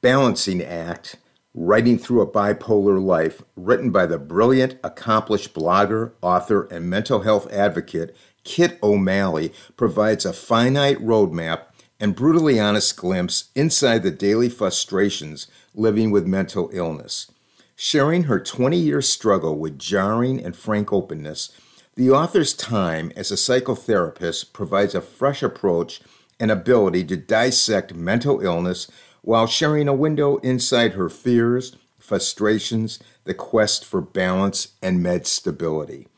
Balancing 0.00 0.62
Act 0.62 1.16
Writing 1.54 1.98
Through 1.98 2.22
a 2.22 2.26
Bipolar 2.26 3.02
Life, 3.02 3.42
written 3.56 3.90
by 3.90 4.06
the 4.06 4.18
brilliant, 4.18 4.78
accomplished 4.82 5.52
blogger, 5.52 6.12
author, 6.22 6.64
and 6.64 6.88
mental 6.88 7.20
health 7.20 7.50
advocate 7.52 8.16
Kitt 8.44 8.78
O'Malley 8.82 9.52
provides 9.76 10.24
a 10.24 10.32
finite 10.32 10.98
roadmap 10.98 11.64
and 12.00 12.16
brutally 12.16 12.58
honest 12.58 12.96
glimpse 12.96 13.50
inside 13.54 14.02
the 14.02 14.10
daily 14.10 14.48
frustrations 14.48 15.46
living 15.74 16.10
with 16.10 16.26
mental 16.26 16.68
illness. 16.72 17.30
Sharing 17.76 18.24
her 18.24 18.40
20 18.40 18.76
year 18.76 19.00
struggle 19.00 19.58
with 19.58 19.78
jarring 19.78 20.44
and 20.44 20.56
frank 20.56 20.92
openness, 20.92 21.50
the 21.94 22.10
author's 22.10 22.54
time 22.54 23.12
as 23.16 23.30
a 23.30 23.34
psychotherapist 23.34 24.52
provides 24.52 24.94
a 24.94 25.00
fresh 25.00 25.42
approach 25.42 26.00
and 26.40 26.50
ability 26.50 27.04
to 27.04 27.16
dissect 27.16 27.94
mental 27.94 28.40
illness 28.40 28.90
while 29.20 29.46
sharing 29.46 29.88
a 29.88 29.94
window 29.94 30.38
inside 30.38 30.92
her 30.94 31.08
fears, 31.08 31.76
frustrations, 31.98 32.98
the 33.24 33.34
quest 33.34 33.84
for 33.84 34.00
balance, 34.00 34.68
and 34.82 35.02
med 35.02 35.26
stability. 35.26 36.08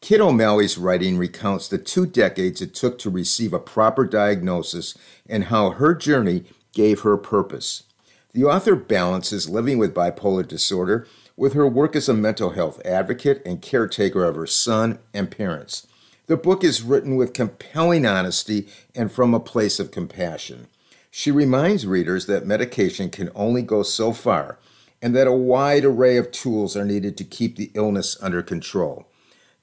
Kitt 0.00 0.20
O'Malley's 0.20 0.78
writing 0.78 1.18
recounts 1.18 1.68
the 1.68 1.78
two 1.78 2.06
decades 2.06 2.60
it 2.60 2.74
took 2.74 2.98
to 2.98 3.10
receive 3.10 3.52
a 3.52 3.58
proper 3.58 4.04
diagnosis 4.04 4.96
and 5.28 5.44
how 5.44 5.70
her 5.70 5.94
journey 5.94 6.44
gave 6.72 7.00
her 7.00 7.16
purpose. 7.16 7.84
The 8.32 8.44
author 8.44 8.76
balances 8.76 9.48
living 9.48 9.78
with 9.78 9.94
bipolar 9.94 10.46
disorder 10.46 11.06
with 11.36 11.54
her 11.54 11.66
work 11.66 11.96
as 11.96 12.08
a 12.08 12.14
mental 12.14 12.50
health 12.50 12.80
advocate 12.84 13.42
and 13.46 13.62
caretaker 13.62 14.24
of 14.24 14.36
her 14.36 14.46
son 14.46 14.98
and 15.14 15.30
parents. 15.30 15.86
The 16.26 16.36
book 16.36 16.62
is 16.62 16.82
written 16.82 17.16
with 17.16 17.32
compelling 17.32 18.04
honesty 18.04 18.68
and 18.94 19.10
from 19.10 19.32
a 19.32 19.40
place 19.40 19.80
of 19.80 19.90
compassion. 19.90 20.68
She 21.10 21.30
reminds 21.30 21.86
readers 21.86 22.26
that 22.26 22.46
medication 22.46 23.10
can 23.10 23.30
only 23.34 23.62
go 23.62 23.82
so 23.82 24.12
far 24.12 24.58
and 25.00 25.16
that 25.16 25.26
a 25.26 25.32
wide 25.32 25.84
array 25.84 26.16
of 26.16 26.30
tools 26.30 26.76
are 26.76 26.84
needed 26.84 27.16
to 27.16 27.24
keep 27.24 27.56
the 27.56 27.70
illness 27.74 28.16
under 28.20 28.42
control. 28.42 29.06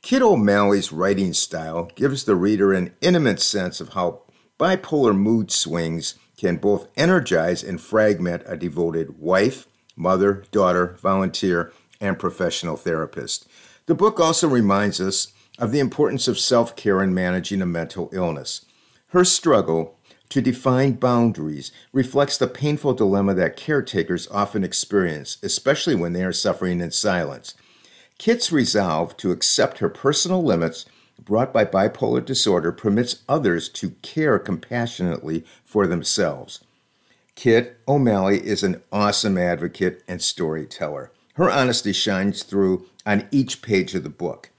Kitt 0.04 0.22
O'Malley's 0.22 0.92
writing 0.92 1.32
style 1.32 1.90
gives 1.96 2.26
the 2.26 2.36
reader 2.36 2.74
an 2.74 2.94
intimate 3.00 3.40
sense 3.40 3.80
of 3.80 3.94
how 3.94 4.24
bipolar 4.60 5.18
mood 5.18 5.50
swings 5.50 6.16
can 6.36 6.58
both 6.58 6.90
energize 6.98 7.64
and 7.64 7.80
fragment 7.80 8.44
a 8.46 8.58
devoted 8.58 9.18
wife, 9.18 9.66
mother, 9.96 10.44
daughter, 10.52 10.98
volunteer, 11.02 11.72
and 12.02 12.20
professional 12.20 12.76
therapist. 12.76 13.48
The 13.86 13.96
book 13.96 14.20
also 14.20 14.50
reminds 14.50 15.00
us 15.00 15.32
of 15.58 15.72
the 15.72 15.80
importance 15.80 16.28
of 16.28 16.38
self 16.38 16.76
care 16.76 17.02
in 17.02 17.14
managing 17.14 17.62
a 17.62 17.66
mental 17.66 18.10
illness. 18.12 18.66
Her 19.08 19.24
struggle 19.24 19.98
to 20.28 20.42
define 20.42 20.94
boundaries 20.96 21.72
reflects 21.94 22.38
the 22.38 22.48
painful 22.48 22.96
dilemma 22.96 23.36
that 23.36 23.56
caretakers 23.56 24.28
often 24.28 24.66
experience, 24.66 25.38
especially 25.42 25.96
when 25.96 26.12
they 26.12 26.26
are 26.26 26.34
suffering 26.34 26.82
in 26.82 26.92
silence. 26.92 27.54
Kitt's 28.24 28.54
resolve 28.54 29.18
to 29.18 29.34
accept 29.34 29.80
her 29.80 29.90
personal 29.90 30.42
limits 30.42 30.86
brought 31.20 31.52
by 31.52 31.66
bipolar 31.66 32.24
disorder 32.24 32.72
permits 32.72 33.18
others 33.28 33.68
to 33.68 33.90
care 34.02 34.40
compassionately 34.40 35.44
for 35.66 35.88
themselves. 35.88 36.64
Kitt 37.36 37.82
O'Malley 37.86 38.40
is 38.40 38.64
an 38.64 38.82
awesome 38.94 39.38
advocate 39.38 40.06
and 40.08 40.22
storyteller. 40.22 41.12
Her 41.34 41.52
honesty 41.52 41.92
shines 41.92 42.44
through 42.44 42.86
on 43.06 43.28
each 43.30 43.62
page 43.62 43.94
of 43.94 44.04
the 44.04 44.10
book. 44.10 44.52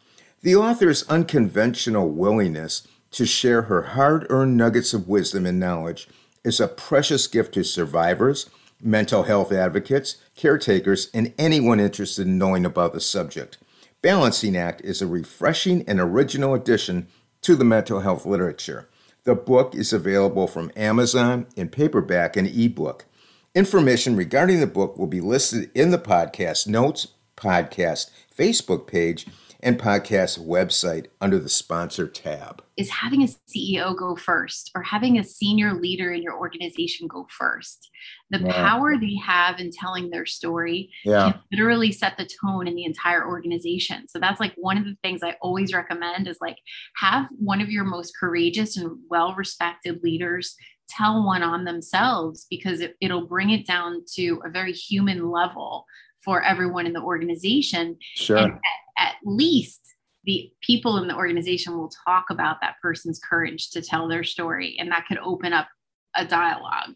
The 0.42 0.56
author's 0.56 1.08
unconventional 1.08 2.10
willingness 2.10 2.86
to 3.12 3.24
share 3.24 3.62
her 3.62 3.80
hard 3.80 4.26
earned 4.28 4.58
nuggets 4.58 4.92
of 4.92 5.08
wisdom 5.08 5.46
and 5.46 5.58
knowledge 5.58 6.06
is 6.44 6.60
a 6.60 6.68
precious 6.68 7.26
gift 7.26 7.54
to 7.54 7.64
survivors 7.64 8.50
mental 8.80 9.24
health 9.24 9.52
advocates, 9.52 10.16
caretakers, 10.34 11.10
and 11.14 11.32
anyone 11.38 11.80
interested 11.80 12.26
in 12.26 12.38
knowing 12.38 12.64
about 12.64 12.92
the 12.92 13.00
subject. 13.00 13.58
Balancing 14.02 14.56
Act 14.56 14.82
is 14.82 15.00
a 15.00 15.06
refreshing 15.06 15.82
and 15.88 15.98
original 15.98 16.54
addition 16.54 17.08
to 17.42 17.56
the 17.56 17.64
mental 17.64 18.00
health 18.00 18.26
literature. 18.26 18.88
The 19.24 19.34
book 19.34 19.74
is 19.74 19.92
available 19.92 20.46
from 20.46 20.70
Amazon 20.76 21.46
in 21.56 21.70
paperback 21.70 22.36
and 22.36 22.46
ebook. 22.46 23.06
Information 23.54 24.16
regarding 24.16 24.60
the 24.60 24.66
book 24.66 24.98
will 24.98 25.06
be 25.06 25.20
listed 25.20 25.70
in 25.74 25.90
the 25.90 25.98
podcast 25.98 26.66
notes, 26.66 27.08
podcast 27.36 28.10
Facebook 28.36 28.86
page, 28.86 29.26
and 29.64 29.80
podcast 29.80 30.38
website 30.38 31.06
under 31.22 31.38
the 31.38 31.48
sponsor 31.48 32.06
tab. 32.06 32.62
Is 32.76 32.90
having 32.90 33.22
a 33.22 33.26
CEO 33.26 33.96
go 33.96 34.14
first 34.14 34.70
or 34.74 34.82
having 34.82 35.18
a 35.18 35.24
senior 35.24 35.72
leader 35.72 36.12
in 36.12 36.22
your 36.22 36.36
organization 36.36 37.08
go 37.08 37.26
first. 37.30 37.90
The 38.30 38.40
yeah. 38.40 38.52
power 38.52 38.98
they 38.98 39.16
have 39.24 39.58
in 39.58 39.70
telling 39.70 40.10
their 40.10 40.26
story 40.26 40.90
yeah. 41.04 41.32
can 41.32 41.40
literally 41.50 41.92
set 41.92 42.18
the 42.18 42.28
tone 42.42 42.68
in 42.68 42.74
the 42.74 42.84
entire 42.84 43.26
organization. 43.26 44.06
So 44.08 44.18
that's 44.18 44.38
like 44.38 44.52
one 44.56 44.76
of 44.76 44.84
the 44.84 44.96
things 45.02 45.22
I 45.22 45.36
always 45.40 45.72
recommend 45.72 46.28
is 46.28 46.38
like 46.42 46.58
have 46.98 47.26
one 47.38 47.62
of 47.62 47.70
your 47.70 47.84
most 47.84 48.12
courageous 48.20 48.76
and 48.76 48.98
well-respected 49.08 50.02
leaders 50.04 50.54
tell 50.88 51.24
one 51.24 51.42
on 51.42 51.64
themselves 51.64 52.46
because 52.50 52.80
it, 52.80 52.96
it'll 53.00 53.26
bring 53.26 53.48
it 53.48 53.66
down 53.66 54.04
to 54.14 54.42
a 54.44 54.50
very 54.50 54.72
human 54.72 55.30
level 55.30 55.86
for 56.24 56.42
everyone 56.42 56.86
in 56.86 56.92
the 56.92 57.02
organization. 57.02 57.96
Sure. 58.14 58.38
And 58.38 58.58
at 58.98 59.14
least 59.24 59.84
the 60.24 60.50
people 60.62 60.96
in 60.98 61.08
the 61.08 61.14
organization 61.14 61.76
will 61.76 61.90
talk 62.06 62.26
about 62.30 62.60
that 62.60 62.76
person's 62.80 63.18
courage 63.18 63.70
to 63.70 63.82
tell 63.82 64.08
their 64.08 64.24
story 64.24 64.76
and 64.78 64.90
that 64.90 65.04
could 65.06 65.18
open 65.18 65.52
up 65.52 65.68
a 66.16 66.24
dialogue 66.24 66.94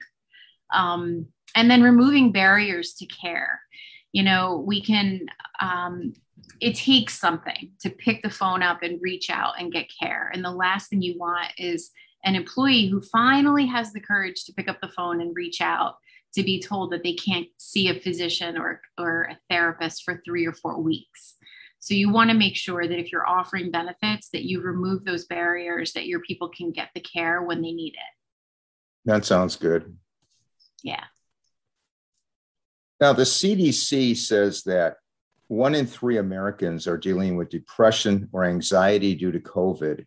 um, 0.73 1.26
and 1.54 1.70
then 1.70 1.82
removing 1.82 2.32
barriers 2.32 2.94
to 2.94 3.06
care 3.06 3.61
you 4.12 4.23
know 4.23 4.62
we 4.66 4.82
can 4.82 5.26
um, 5.61 6.12
it 6.61 6.75
takes 6.75 7.18
something 7.18 7.70
to 7.80 7.90
pick 7.90 8.23
the 8.23 8.30
phone 8.30 8.62
up 8.62 8.82
and 8.82 9.00
reach 9.02 9.30
out 9.30 9.54
and 9.58 9.73
get 9.73 9.87
care 10.00 10.30
and 10.32 10.44
the 10.44 10.50
last 10.50 10.88
thing 10.88 11.02
you 11.02 11.18
want 11.18 11.49
is 11.58 11.90
an 12.25 12.35
employee 12.35 12.88
who 12.88 13.00
finally 13.00 13.66
has 13.66 13.92
the 13.92 14.00
courage 14.00 14.44
to 14.44 14.52
pick 14.52 14.68
up 14.68 14.80
the 14.80 14.88
phone 14.88 15.20
and 15.20 15.37
reach 15.37 15.61
out 15.61 15.97
to 16.35 16.42
be 16.42 16.61
told 16.61 16.92
that 16.92 17.02
they 17.02 17.14
can't 17.14 17.49
see 17.56 17.88
a 17.88 18.00
physician 18.00 18.58
or, 18.58 18.80
or 18.99 19.23
a 19.30 19.38
therapist 19.50 20.04
for 20.04 20.20
three 20.25 20.47
or 20.47 20.52
four 20.52 20.80
weeks 20.80 21.37
so 21.80 21.94
you 21.94 22.11
want 22.11 22.30
to 22.30 22.37
make 22.37 22.56
sure 22.56 22.87
that 22.87 22.99
if 22.99 23.12
you're 23.12 23.28
offering 23.28 23.70
benefits, 23.70 24.30
that 24.30 24.44
you 24.44 24.61
remove 24.61 25.04
those 25.04 25.26
barriers, 25.26 25.92
that 25.92 26.06
your 26.06 26.20
people 26.20 26.49
can 26.49 26.73
get 26.73 26.90
the 26.94 27.00
care 27.00 27.42
when 27.42 27.62
they 27.62 27.73
need 27.73 27.94
it. 27.94 29.08
That 29.11 29.25
sounds 29.25 29.56
good. 29.56 29.97
Yeah. 30.82 31.04
Now, 33.00 33.12
the 33.12 33.23
CDC 33.23 34.16
says 34.16 34.64
that 34.64 34.97
one 35.47 35.75
in 35.75 35.87
three 35.87 36.18
Americans 36.18 36.88
are 36.88 36.99
dealing 36.99 37.37
with 37.37 37.49
depression 37.49 38.28
or 38.32 38.44
anxiety 38.44 39.14
due 39.14 39.32
to 39.32 39.38
COVID. 39.38 40.04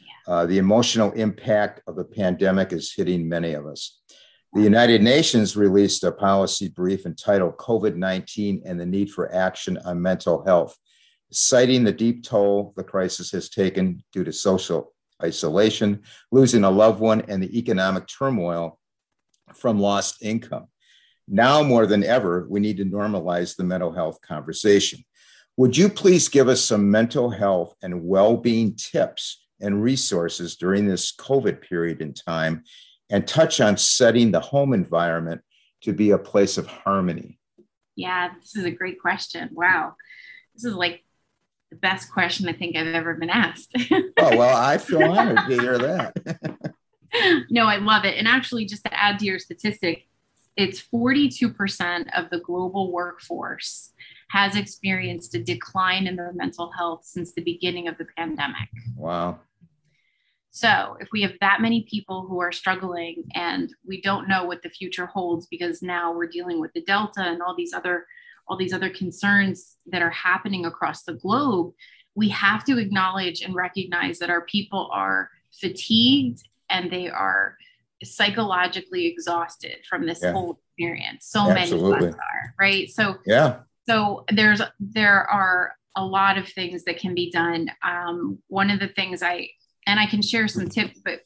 Yeah. 0.00 0.32
Uh, 0.32 0.46
the 0.46 0.58
emotional 0.58 1.10
impact 1.12 1.80
of 1.86 1.96
the 1.96 2.04
pandemic 2.04 2.72
is 2.72 2.92
hitting 2.92 3.28
many 3.28 3.54
of 3.54 3.66
us. 3.66 4.02
The 4.54 4.62
United 4.62 5.02
Nations 5.02 5.56
released 5.56 6.04
a 6.04 6.12
policy 6.12 6.68
brief 6.68 7.06
entitled 7.06 7.56
COVID 7.56 7.96
19 7.96 8.62
and 8.64 8.78
the 8.78 8.86
Need 8.86 9.10
for 9.10 9.34
Action 9.34 9.76
on 9.78 10.00
Mental 10.00 10.44
Health, 10.44 10.78
citing 11.32 11.82
the 11.82 11.90
deep 11.90 12.22
toll 12.22 12.72
the 12.76 12.84
crisis 12.84 13.32
has 13.32 13.48
taken 13.48 14.04
due 14.12 14.22
to 14.22 14.32
social 14.32 14.94
isolation, 15.20 16.02
losing 16.30 16.62
a 16.62 16.70
loved 16.70 17.00
one, 17.00 17.22
and 17.22 17.42
the 17.42 17.58
economic 17.58 18.06
turmoil 18.06 18.78
from 19.56 19.80
lost 19.80 20.22
income. 20.22 20.68
Now 21.26 21.64
more 21.64 21.88
than 21.88 22.04
ever, 22.04 22.46
we 22.48 22.60
need 22.60 22.76
to 22.76 22.84
normalize 22.84 23.56
the 23.56 23.64
mental 23.64 23.90
health 23.90 24.20
conversation. 24.20 25.04
Would 25.56 25.76
you 25.76 25.88
please 25.88 26.28
give 26.28 26.46
us 26.46 26.62
some 26.62 26.92
mental 26.92 27.28
health 27.28 27.74
and 27.82 28.04
well 28.04 28.36
being 28.36 28.76
tips 28.76 29.44
and 29.60 29.82
resources 29.82 30.54
during 30.54 30.86
this 30.86 31.12
COVID 31.12 31.60
period 31.60 32.00
in 32.00 32.14
time 32.14 32.62
and 33.14 33.28
touch 33.28 33.60
on 33.60 33.76
setting 33.76 34.32
the 34.32 34.40
home 34.40 34.72
environment 34.72 35.40
to 35.80 35.92
be 35.92 36.10
a 36.10 36.18
place 36.18 36.58
of 36.58 36.66
harmony? 36.66 37.38
Yeah, 37.94 38.30
this 38.40 38.56
is 38.56 38.64
a 38.64 38.72
great 38.72 39.00
question. 39.00 39.50
Wow. 39.52 39.94
This 40.52 40.64
is 40.64 40.74
like 40.74 41.04
the 41.70 41.76
best 41.76 42.10
question 42.12 42.48
I 42.48 42.54
think 42.54 42.74
I've 42.74 42.88
ever 42.88 43.14
been 43.14 43.30
asked. 43.30 43.70
oh, 43.92 44.36
well, 44.36 44.56
I 44.56 44.78
feel 44.78 45.04
honored 45.04 45.48
to 45.48 45.60
hear 45.60 45.78
that. 45.78 46.74
no, 47.50 47.66
I 47.66 47.76
love 47.76 48.04
it. 48.04 48.18
And 48.18 48.26
actually, 48.26 48.64
just 48.64 48.82
to 48.82 48.92
add 48.92 49.20
to 49.20 49.26
your 49.26 49.38
statistic, 49.38 50.08
it's 50.56 50.82
42% 50.82 52.06
of 52.18 52.30
the 52.30 52.40
global 52.40 52.90
workforce 52.90 53.92
has 54.30 54.56
experienced 54.56 55.36
a 55.36 55.38
decline 55.38 56.08
in 56.08 56.16
their 56.16 56.32
mental 56.32 56.72
health 56.76 57.04
since 57.04 57.32
the 57.32 57.42
beginning 57.42 57.86
of 57.86 57.96
the 57.96 58.06
pandemic. 58.16 58.68
Wow. 58.96 59.38
So, 60.56 60.96
if 61.00 61.08
we 61.12 61.20
have 61.22 61.32
that 61.40 61.60
many 61.60 61.84
people 61.90 62.28
who 62.28 62.40
are 62.40 62.52
struggling 62.52 63.24
and 63.34 63.74
we 63.84 64.00
don't 64.00 64.28
know 64.28 64.44
what 64.44 64.62
the 64.62 64.70
future 64.70 65.06
holds 65.06 65.48
because 65.48 65.82
now 65.82 66.12
we're 66.14 66.28
dealing 66.28 66.60
with 66.60 66.72
the 66.74 66.82
delta 66.82 67.22
and 67.22 67.42
all 67.42 67.56
these 67.56 67.74
other 67.74 68.06
all 68.46 68.56
these 68.56 68.72
other 68.72 68.90
concerns 68.90 69.78
that 69.86 70.00
are 70.00 70.10
happening 70.10 70.64
across 70.64 71.02
the 71.02 71.14
globe, 71.14 71.72
we 72.14 72.28
have 72.28 72.62
to 72.66 72.78
acknowledge 72.78 73.40
and 73.42 73.56
recognize 73.56 74.20
that 74.20 74.30
our 74.30 74.42
people 74.42 74.88
are 74.92 75.28
fatigued 75.60 76.46
and 76.70 76.88
they 76.88 77.08
are 77.08 77.56
psychologically 78.04 79.06
exhausted 79.06 79.78
from 79.88 80.06
this 80.06 80.20
yeah. 80.22 80.30
whole 80.30 80.60
experience. 80.68 81.26
So 81.26 81.50
Absolutely. 81.50 81.90
many 81.90 82.06
of 82.06 82.10
us 82.10 82.14
are, 82.14 82.54
right? 82.60 82.88
So 82.90 83.16
yeah. 83.26 83.56
So 83.88 84.24
there's 84.30 84.62
there 84.78 85.28
are 85.28 85.74
a 85.96 86.04
lot 86.04 86.38
of 86.38 86.48
things 86.48 86.84
that 86.84 86.98
can 86.98 87.12
be 87.12 87.32
done. 87.32 87.70
Um, 87.82 88.38
one 88.46 88.70
of 88.70 88.78
the 88.78 88.88
things 88.88 89.20
I 89.20 89.48
and 89.86 90.00
I 90.00 90.06
can 90.06 90.22
share 90.22 90.48
some 90.48 90.68
tips, 90.68 91.00
but 91.04 91.20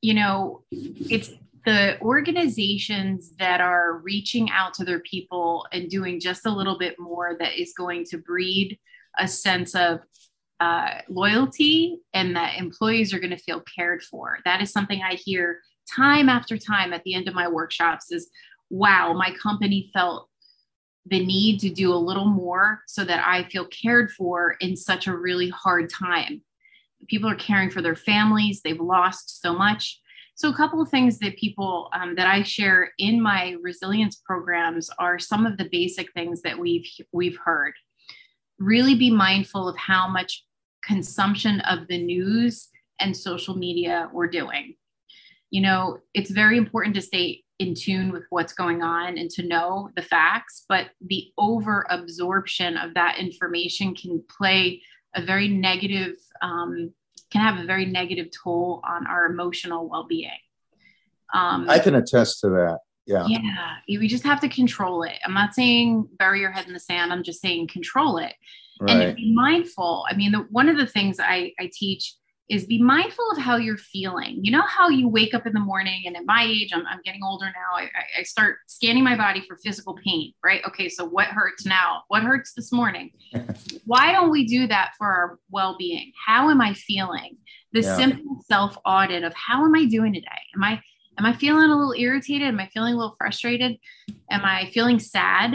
you 0.00 0.14
know, 0.14 0.62
it's 0.70 1.30
the 1.64 2.00
organizations 2.00 3.32
that 3.38 3.60
are 3.60 3.98
reaching 3.98 4.50
out 4.50 4.72
to 4.74 4.84
their 4.84 5.00
people 5.00 5.66
and 5.72 5.90
doing 5.90 6.18
just 6.18 6.46
a 6.46 6.50
little 6.50 6.78
bit 6.78 6.98
more 6.98 7.36
that 7.38 7.60
is 7.60 7.74
going 7.76 8.04
to 8.04 8.18
breed 8.18 8.78
a 9.18 9.28
sense 9.28 9.74
of 9.74 10.00
uh, 10.60 11.00
loyalty 11.08 12.00
and 12.14 12.36
that 12.36 12.58
employees 12.58 13.12
are 13.12 13.18
going 13.18 13.30
to 13.30 13.36
feel 13.36 13.62
cared 13.74 14.02
for. 14.02 14.38
That 14.44 14.62
is 14.62 14.72
something 14.72 15.02
I 15.02 15.14
hear 15.14 15.60
time 15.94 16.28
after 16.28 16.56
time 16.56 16.92
at 16.92 17.02
the 17.04 17.14
end 17.14 17.28
of 17.28 17.34
my 17.34 17.48
workshops 17.48 18.10
is 18.10 18.30
wow, 18.70 19.12
my 19.12 19.34
company 19.42 19.90
felt 19.92 20.28
the 21.06 21.24
need 21.24 21.58
to 21.60 21.70
do 21.70 21.92
a 21.92 21.96
little 21.96 22.26
more 22.26 22.82
so 22.86 23.04
that 23.04 23.26
I 23.26 23.48
feel 23.48 23.66
cared 23.66 24.12
for 24.12 24.52
in 24.60 24.76
such 24.76 25.06
a 25.06 25.16
really 25.16 25.48
hard 25.48 25.90
time. 25.90 26.42
People 27.08 27.30
are 27.30 27.36
caring 27.36 27.70
for 27.70 27.82
their 27.82 27.96
families, 27.96 28.60
they've 28.62 28.80
lost 28.80 29.40
so 29.40 29.52
much. 29.52 30.00
So, 30.34 30.48
a 30.48 30.56
couple 30.56 30.80
of 30.80 30.88
things 30.88 31.18
that 31.18 31.36
people 31.36 31.90
um, 31.92 32.14
that 32.14 32.26
I 32.26 32.42
share 32.42 32.92
in 32.98 33.20
my 33.20 33.56
resilience 33.62 34.16
programs 34.16 34.90
are 34.98 35.18
some 35.18 35.44
of 35.44 35.58
the 35.58 35.68
basic 35.70 36.12
things 36.12 36.42
that 36.42 36.58
we've 36.58 36.86
we've 37.12 37.38
heard. 37.44 37.74
Really 38.58 38.94
be 38.94 39.10
mindful 39.10 39.68
of 39.68 39.76
how 39.76 40.08
much 40.08 40.44
consumption 40.84 41.60
of 41.60 41.88
the 41.88 42.02
news 42.02 42.68
and 43.00 43.16
social 43.16 43.56
media 43.56 44.08
we're 44.12 44.28
doing 44.28 44.74
you 45.50 45.60
know, 45.60 45.98
it's 46.14 46.30
very 46.30 46.56
important 46.56 46.94
to 46.94 47.02
stay 47.02 47.42
in 47.58 47.74
tune 47.74 48.10
with 48.10 48.22
what's 48.30 48.52
going 48.52 48.82
on 48.82 49.18
and 49.18 49.28
to 49.30 49.46
know 49.46 49.90
the 49.96 50.02
facts, 50.02 50.64
but 50.68 50.90
the 51.06 51.30
over 51.36 51.86
absorption 51.90 52.76
of 52.76 52.94
that 52.94 53.18
information 53.18 53.94
can 53.94 54.22
play 54.34 54.80
a 55.14 55.24
very 55.24 55.48
negative, 55.48 56.14
um, 56.42 56.92
can 57.30 57.42
have 57.42 57.62
a 57.62 57.66
very 57.66 57.86
negative 57.86 58.28
toll 58.30 58.80
on 58.84 59.06
our 59.06 59.26
emotional 59.26 59.88
well 59.88 60.06
being. 60.06 60.30
Um, 61.32 61.68
I 61.68 61.78
can 61.78 61.94
attest 61.94 62.40
to 62.40 62.48
that. 62.50 62.78
Yeah. 63.06 63.26
Yeah. 63.26 63.98
We 63.98 64.08
just 64.08 64.24
have 64.24 64.40
to 64.40 64.48
control 64.48 65.02
it. 65.02 65.14
I'm 65.24 65.34
not 65.34 65.54
saying 65.54 66.08
bury 66.18 66.40
your 66.40 66.50
head 66.50 66.66
in 66.66 66.72
the 66.72 66.80
sand. 66.80 67.12
I'm 67.12 67.22
just 67.22 67.40
saying 67.40 67.68
control 67.68 68.18
it. 68.18 68.34
Right. 68.80 68.90
And 68.90 69.16
be 69.16 69.32
mindful. 69.34 70.06
I 70.08 70.16
mean, 70.16 70.32
the, 70.32 70.38
one 70.50 70.68
of 70.68 70.76
the 70.76 70.86
things 70.86 71.18
I, 71.20 71.52
I 71.58 71.70
teach 71.72 72.14
is 72.50 72.66
be 72.66 72.82
mindful 72.82 73.30
of 73.30 73.38
how 73.38 73.56
you're 73.56 73.78
feeling. 73.78 74.40
You 74.42 74.50
know 74.50 74.66
how 74.66 74.88
you 74.88 75.08
wake 75.08 75.34
up 75.34 75.46
in 75.46 75.52
the 75.52 75.60
morning, 75.60 76.02
and 76.06 76.16
at 76.16 76.26
my 76.26 76.42
age, 76.42 76.72
I'm, 76.74 76.84
I'm 76.86 77.00
getting 77.04 77.22
older 77.22 77.46
now. 77.46 77.78
I, 77.78 77.88
I 78.18 78.22
start 78.24 78.56
scanning 78.66 79.04
my 79.04 79.16
body 79.16 79.44
for 79.46 79.56
physical 79.56 79.94
pain, 80.04 80.32
right? 80.42 80.60
Okay, 80.66 80.88
so 80.88 81.04
what 81.04 81.28
hurts 81.28 81.64
now? 81.64 82.02
What 82.08 82.24
hurts 82.24 82.52
this 82.52 82.72
morning? 82.72 83.12
Why 83.86 84.10
don't 84.10 84.30
we 84.30 84.44
do 84.46 84.66
that 84.66 84.92
for 84.98 85.06
our 85.06 85.38
well 85.50 85.76
being? 85.78 86.12
How 86.26 86.50
am 86.50 86.60
I 86.60 86.74
feeling? 86.74 87.36
The 87.72 87.82
yeah. 87.82 87.96
simple 87.96 88.44
self 88.48 88.76
audit 88.84 89.22
of 89.22 89.32
how 89.34 89.64
am 89.64 89.76
I 89.76 89.84
doing 89.84 90.12
today? 90.12 90.26
Am 90.56 90.64
I 90.64 90.82
am 91.18 91.26
I 91.26 91.32
feeling 91.32 91.70
a 91.70 91.76
little 91.76 91.94
irritated? 91.96 92.48
Am 92.48 92.58
I 92.58 92.66
feeling 92.66 92.94
a 92.94 92.96
little 92.96 93.14
frustrated? 93.16 93.76
Am 94.28 94.44
I 94.44 94.68
feeling 94.74 94.98
sad? 94.98 95.54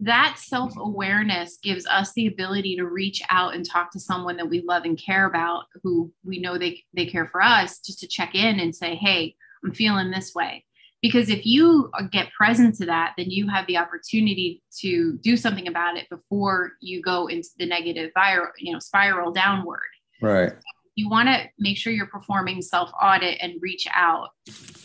That 0.00 0.38
self 0.38 0.76
awareness 0.76 1.58
gives 1.62 1.86
us 1.86 2.12
the 2.12 2.26
ability 2.26 2.76
to 2.76 2.86
reach 2.86 3.22
out 3.30 3.54
and 3.54 3.64
talk 3.64 3.90
to 3.92 4.00
someone 4.00 4.36
that 4.36 4.48
we 4.48 4.62
love 4.62 4.84
and 4.84 4.98
care 4.98 5.26
about, 5.26 5.64
who 5.82 6.12
we 6.22 6.38
know 6.38 6.58
they, 6.58 6.84
they 6.94 7.06
care 7.06 7.26
for 7.26 7.42
us, 7.42 7.78
just 7.78 8.00
to 8.00 8.08
check 8.08 8.34
in 8.34 8.60
and 8.60 8.74
say, 8.74 8.94
Hey, 8.94 9.34
I'm 9.64 9.72
feeling 9.72 10.10
this 10.10 10.34
way. 10.34 10.64
Because 11.00 11.30
if 11.30 11.46
you 11.46 11.90
get 12.10 12.32
present 12.32 12.74
to 12.76 12.86
that, 12.86 13.14
then 13.16 13.30
you 13.30 13.48
have 13.48 13.66
the 13.66 13.76
opportunity 13.76 14.62
to 14.80 15.18
do 15.18 15.36
something 15.36 15.68
about 15.68 15.96
it 15.96 16.08
before 16.10 16.72
you 16.80 17.00
go 17.00 17.26
into 17.28 17.48
the 17.58 17.66
negative 17.66 18.10
viral, 18.16 18.48
you 18.58 18.72
know, 18.72 18.78
spiral 18.78 19.30
downward. 19.30 19.80
Right. 20.20 20.52
You 20.94 21.08
want 21.08 21.28
to 21.28 21.44
make 21.58 21.76
sure 21.76 21.92
you're 21.92 22.06
performing 22.06 22.60
self 22.60 22.90
audit 23.00 23.38
and 23.40 23.54
reach 23.60 23.86
out. 23.92 24.30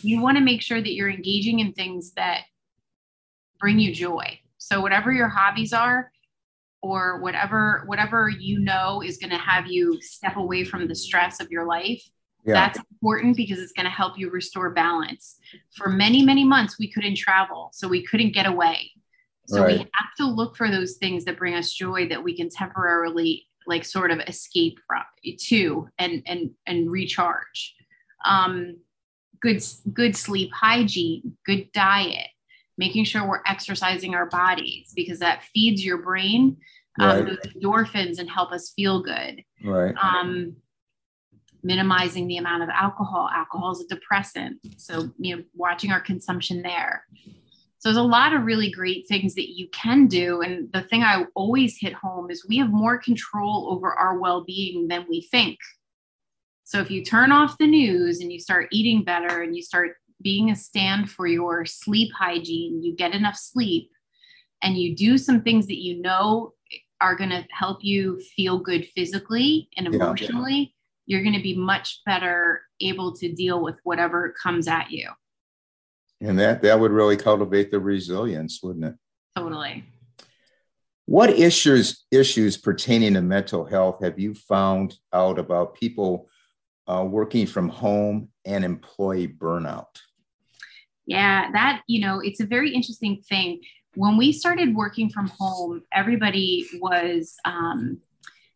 You 0.00 0.22
want 0.22 0.38
to 0.38 0.44
make 0.44 0.62
sure 0.62 0.80
that 0.80 0.92
you're 0.92 1.10
engaging 1.10 1.60
in 1.60 1.72
things 1.72 2.12
that 2.12 2.42
bring 3.58 3.78
you 3.78 3.92
joy 3.94 4.38
so 4.62 4.80
whatever 4.80 5.12
your 5.12 5.28
hobbies 5.28 5.72
are, 5.72 6.10
or 6.82 7.20
whatever 7.20 7.84
whatever 7.86 8.28
you 8.28 8.58
know 8.58 9.02
is 9.02 9.16
going 9.16 9.30
to 9.30 9.38
have 9.38 9.66
you 9.66 10.00
step 10.02 10.36
away 10.36 10.64
from 10.64 10.86
the 10.88 10.94
stress 10.94 11.40
of 11.40 11.50
your 11.50 11.64
life 11.64 12.02
yeah. 12.44 12.54
that's 12.54 12.78
important 12.90 13.36
because 13.36 13.58
it's 13.60 13.72
going 13.72 13.84
to 13.84 13.90
help 13.90 14.18
you 14.18 14.28
restore 14.30 14.70
balance 14.70 15.36
for 15.76 15.88
many 15.88 16.24
many 16.24 16.44
months 16.44 16.78
we 16.78 16.90
couldn't 16.90 17.16
travel 17.16 17.70
so 17.72 17.86
we 17.88 18.04
couldn't 18.04 18.32
get 18.34 18.46
away 18.46 18.90
so 19.46 19.62
right. 19.62 19.72
we 19.72 19.78
have 19.78 20.14
to 20.16 20.26
look 20.26 20.56
for 20.56 20.70
those 20.70 20.94
things 20.94 21.24
that 21.24 21.38
bring 21.38 21.54
us 21.54 21.72
joy 21.72 22.08
that 22.08 22.22
we 22.22 22.36
can 22.36 22.48
temporarily 22.48 23.46
like 23.66 23.84
sort 23.84 24.10
of 24.10 24.18
escape 24.26 24.78
from 24.86 25.02
to 25.38 25.88
and 25.98 26.22
and 26.26 26.50
and 26.66 26.90
recharge 26.90 27.76
um 28.24 28.76
good 29.40 29.62
good 29.92 30.16
sleep 30.16 30.50
hygiene 30.52 31.36
good 31.46 31.70
diet 31.72 32.28
making 32.82 33.04
sure 33.04 33.24
we're 33.24 33.42
exercising 33.46 34.12
our 34.16 34.26
bodies 34.26 34.92
because 34.96 35.20
that 35.20 35.44
feeds 35.54 35.84
your 35.84 35.98
brain 35.98 36.56
um, 37.00 37.08
right. 37.08 37.26
those 37.26 37.52
endorphins 37.54 38.18
and 38.18 38.28
help 38.28 38.50
us 38.50 38.72
feel 38.74 39.00
good. 39.00 39.44
Right. 39.64 39.94
Um, 40.02 40.56
minimizing 41.62 42.26
the 42.26 42.38
amount 42.38 42.64
of 42.64 42.70
alcohol. 42.70 43.30
Alcohol 43.32 43.70
is 43.70 43.84
a 43.84 43.94
depressant, 43.94 44.58
so 44.78 45.10
you 45.16 45.36
know, 45.36 45.44
watching 45.54 45.92
our 45.92 46.00
consumption 46.00 46.60
there. 46.60 47.04
So 47.78 47.88
there's 47.88 47.96
a 47.96 48.02
lot 48.02 48.32
of 48.32 48.42
really 48.42 48.70
great 48.70 49.06
things 49.06 49.36
that 49.36 49.56
you 49.56 49.68
can 49.68 50.08
do. 50.08 50.40
And 50.40 50.72
the 50.72 50.82
thing 50.82 51.04
I 51.04 51.24
always 51.36 51.78
hit 51.78 51.92
home 51.92 52.32
is 52.32 52.44
we 52.48 52.58
have 52.58 52.70
more 52.70 52.98
control 52.98 53.68
over 53.70 53.92
our 53.92 54.18
well-being 54.18 54.88
than 54.88 55.06
we 55.08 55.22
think. 55.30 55.58
So 56.64 56.80
if 56.80 56.90
you 56.90 57.04
turn 57.04 57.30
off 57.30 57.58
the 57.58 57.66
news 57.66 58.20
and 58.20 58.32
you 58.32 58.40
start 58.40 58.68
eating 58.72 59.04
better 59.04 59.42
and 59.42 59.54
you 59.54 59.62
start 59.62 59.96
being 60.22 60.50
a 60.50 60.56
stand 60.56 61.10
for 61.10 61.26
your 61.26 61.64
sleep 61.64 62.12
hygiene, 62.18 62.82
you 62.82 62.94
get 62.94 63.14
enough 63.14 63.36
sleep, 63.36 63.90
and 64.62 64.76
you 64.76 64.94
do 64.94 65.18
some 65.18 65.42
things 65.42 65.66
that 65.66 65.82
you 65.82 66.00
know 66.00 66.54
are 67.02 67.16
going 67.16 67.30
to 67.30 67.44
help 67.50 67.78
you 67.82 68.20
feel 68.36 68.58
good 68.58 68.86
physically 68.94 69.68
and 69.76 69.92
emotionally, 69.92 70.72
yeah, 71.06 71.16
you're 71.16 71.22
going 71.22 71.34
to 71.34 71.42
be 71.42 71.56
much 71.56 72.00
better 72.06 72.62
able 72.80 73.12
to 73.16 73.32
deal 73.32 73.60
with 73.62 73.74
whatever 73.82 74.34
comes 74.40 74.68
at 74.68 74.90
you. 74.90 75.10
And 76.20 76.38
that 76.38 76.62
that 76.62 76.78
would 76.78 76.92
really 76.92 77.16
cultivate 77.16 77.72
the 77.72 77.80
resilience, 77.80 78.60
wouldn't 78.62 78.84
it? 78.84 78.94
Totally. 79.36 79.84
What 81.06 81.30
issues 81.30 82.04
issues 82.12 82.56
pertaining 82.56 83.14
to 83.14 83.20
mental 83.20 83.64
health 83.64 84.02
have 84.02 84.20
you 84.20 84.34
found 84.34 84.96
out 85.12 85.40
about 85.40 85.74
people 85.74 86.28
uh, 86.86 87.04
working 87.04 87.46
from 87.46 87.68
home 87.68 88.28
and 88.44 88.64
employee 88.64 89.26
burnout? 89.26 89.98
Yeah, 91.06 91.50
that, 91.52 91.82
you 91.86 92.00
know, 92.00 92.20
it's 92.20 92.40
a 92.40 92.46
very 92.46 92.72
interesting 92.72 93.22
thing. 93.28 93.60
When 93.94 94.16
we 94.16 94.32
started 94.32 94.74
working 94.74 95.10
from 95.10 95.28
home, 95.38 95.82
everybody 95.92 96.66
was, 96.80 97.34
um, 97.44 97.98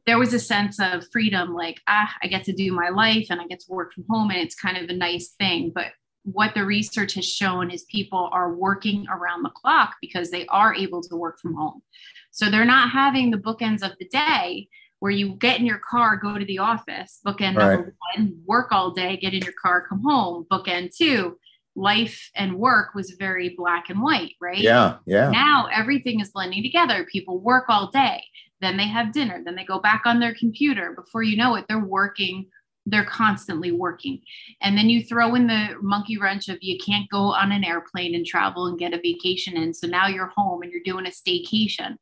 there 0.07 0.19
was 0.19 0.33
a 0.33 0.39
sense 0.39 0.79
of 0.81 1.05
freedom 1.11 1.53
like, 1.53 1.81
ah, 1.89 2.13
I 2.23 2.29
get 2.29 2.45
to 2.45 2.53
do 2.53 2.73
my 2.73 2.91
life 2.91 3.27
and 3.31 3.41
I 3.41 3.47
get 3.47 3.61
to 3.61 3.73
work 3.73 3.93
from 3.93 4.05
home 4.09 4.31
and 4.31 4.39
it's 4.39 4.55
kind 4.55 4.79
of 4.79 4.89
a 4.89 4.95
nice 4.95 5.35
thing. 5.39 5.73
But 5.75 5.87
what 6.23 6.55
the 6.55 6.65
research 6.65 7.15
has 7.15 7.27
shown 7.27 7.71
is 7.71 7.85
people 7.85 8.29
are 8.33 8.55
working 8.55 9.07
around 9.09 9.43
the 9.43 9.51
clock 9.51 9.97
because 10.01 10.31
they 10.31 10.47
are 10.47 10.75
able 10.75 11.01
to 11.03 11.17
work 11.17 11.39
from 11.41 11.55
home. 11.55 11.83
So 12.31 12.51
they're 12.51 12.65
not 12.65 12.91
having 12.91 13.31
the 13.31 13.39
bookends 13.39 13.83
of 13.83 13.97
the 13.99 14.09
day 14.09 14.69
where 14.99 15.13
you 15.13 15.35
get 15.35 15.61
in 15.61 15.67
your 15.67 15.81
car, 15.89 16.17
go 16.17 16.39
to 16.39 16.45
the 16.45 16.59
office, 16.59 17.21
bookend 17.27 17.57
right. 17.57 17.75
number 17.75 17.95
one, 18.15 18.39
work 18.45 18.73
all 18.73 18.91
day, 18.91 19.17
get 19.17 19.35
in 19.35 19.43
your 19.43 19.55
car, 19.61 19.87
come 19.87 20.03
home, 20.03 20.47
bookend 20.51 20.95
two. 20.97 21.39
Life 21.77 22.31
and 22.35 22.59
work 22.59 22.95
was 22.95 23.13
very 23.13 23.51
black 23.51 23.91
and 23.91 24.01
white, 24.01 24.33
right? 24.41 24.59
Yeah, 24.59 24.97
yeah. 25.07 25.31
Now 25.31 25.69
everything 25.73 26.21
is 26.21 26.31
blending 26.31 26.63
together. 26.63 27.07
People 27.13 27.39
work 27.39 27.67
all 27.69 27.91
day, 27.91 28.25
then 28.61 28.77
they 28.77 28.89
have 28.89 29.13
dinner, 29.13 29.43
then 29.45 29.55
they 29.55 29.65
go 29.65 29.79
back 29.79 30.03
on 30.07 30.19
their 30.19 30.35
computer. 30.35 30.93
Before 30.93 31.23
you 31.23 31.37
know 31.37 31.55
it, 31.57 31.67
they're 31.69 31.79
working 31.79 32.47
they're 32.87 33.05
constantly 33.05 33.73
working. 33.73 34.23
And 34.63 34.79
then 34.79 34.89
you 34.89 35.03
throw 35.03 35.35
in 35.35 35.49
the 35.49 35.77
monkey 35.83 36.19
wrench 36.19 36.49
of 36.49 36.59
you 36.61 36.79
can't 36.79 37.11
go 37.11 37.33
on 37.33 37.53
an 37.53 37.65
airplane 37.65 38.15
and 38.15 38.25
travel 38.25 38.67
and 38.67 38.79
get 38.79 38.95
a 38.95 38.99
vacation 38.99 39.57
in. 39.57 39.75
So 39.75 39.89
now 39.89 40.07
you're 40.07 40.33
home 40.37 40.63
and 40.63 40.71
you're 40.71 40.83
doing 40.85 41.07
a 41.07 41.11
staycation. 41.11 41.97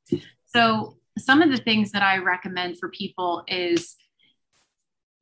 So 0.46 0.98
some 1.18 1.42
of 1.42 1.50
the 1.50 1.56
things 1.56 1.90
that 1.92 2.02
I 2.02 2.18
recommend 2.18 2.78
for 2.78 2.90
people 2.90 3.44
is 3.48 3.96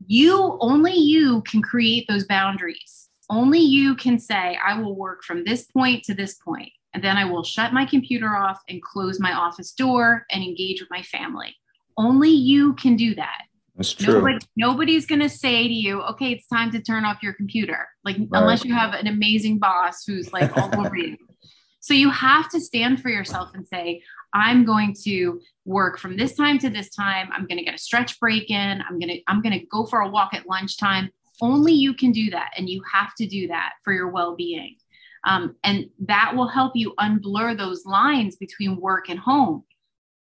you 0.06 0.58
only 0.60 0.94
you 0.94 1.42
can 1.42 1.62
create 1.62 2.06
those 2.08 2.24
boundaries. 2.24 3.08
Only 3.30 3.60
you 3.60 3.94
can 3.94 4.18
say, 4.18 4.58
I 4.64 4.78
will 4.80 4.96
work 4.96 5.22
from 5.22 5.44
this 5.44 5.64
point 5.64 6.04
to 6.04 6.14
this 6.14 6.34
point, 6.34 6.70
and 6.92 7.02
then 7.02 7.16
I 7.16 7.24
will 7.24 7.44
shut 7.44 7.72
my 7.72 7.86
computer 7.86 8.34
off 8.36 8.60
and 8.68 8.82
close 8.82 9.20
my 9.20 9.32
office 9.32 9.72
door 9.72 10.26
and 10.30 10.42
engage 10.42 10.80
with 10.80 10.90
my 10.90 11.02
family. 11.02 11.56
Only 11.96 12.30
you 12.30 12.74
can 12.74 12.96
do 12.96 13.14
that. 13.14 13.42
That's 13.76 13.94
true. 13.94 14.14
Nobody, 14.14 14.38
nobody's 14.56 15.06
going 15.06 15.20
to 15.20 15.28
say 15.28 15.66
to 15.66 15.72
you, 15.72 16.02
okay, 16.02 16.32
it's 16.32 16.46
time 16.46 16.70
to 16.72 16.82
turn 16.82 17.04
off 17.04 17.22
your 17.22 17.32
computer. 17.32 17.88
Like, 18.04 18.16
right. 18.18 18.28
unless 18.32 18.64
you 18.64 18.74
have 18.74 18.92
an 18.92 19.06
amazing 19.06 19.58
boss 19.58 20.04
who's 20.04 20.32
like 20.32 20.54
all 20.56 20.70
over 20.78 20.96
you. 20.96 21.16
So 21.80 21.94
you 21.94 22.10
have 22.10 22.48
to 22.50 22.60
stand 22.60 23.02
for 23.02 23.08
yourself 23.08 23.50
and 23.54 23.66
say, 23.66 24.02
I'm 24.34 24.64
going 24.64 24.94
to 25.04 25.40
work 25.64 25.98
from 25.98 26.16
this 26.16 26.34
time 26.34 26.58
to 26.58 26.70
this 26.70 26.90
time. 26.90 27.28
I'm 27.32 27.46
going 27.46 27.58
to 27.58 27.64
get 27.64 27.74
a 27.74 27.78
stretch 27.78 28.20
break 28.20 28.50
in. 28.50 28.82
I'm 28.88 28.98
going 28.98 29.08
to 29.08 29.20
I'm 29.26 29.42
going 29.42 29.58
to 29.58 29.66
go 29.66 29.86
for 29.86 30.00
a 30.00 30.08
walk 30.08 30.32
at 30.32 30.46
lunchtime. 30.46 31.10
Only 31.40 31.72
you 31.72 31.94
can 31.94 32.12
do 32.12 32.30
that, 32.30 32.50
and 32.56 32.68
you 32.68 32.82
have 32.92 33.14
to 33.16 33.26
do 33.26 33.48
that 33.48 33.72
for 33.82 33.92
your 33.92 34.08
well-being. 34.08 34.76
Um, 35.24 35.56
and 35.62 35.86
that 36.00 36.34
will 36.34 36.48
help 36.48 36.72
you 36.74 36.94
unblur 36.98 37.56
those 37.56 37.86
lines 37.86 38.36
between 38.36 38.80
work 38.80 39.08
and 39.08 39.18
home. 39.18 39.64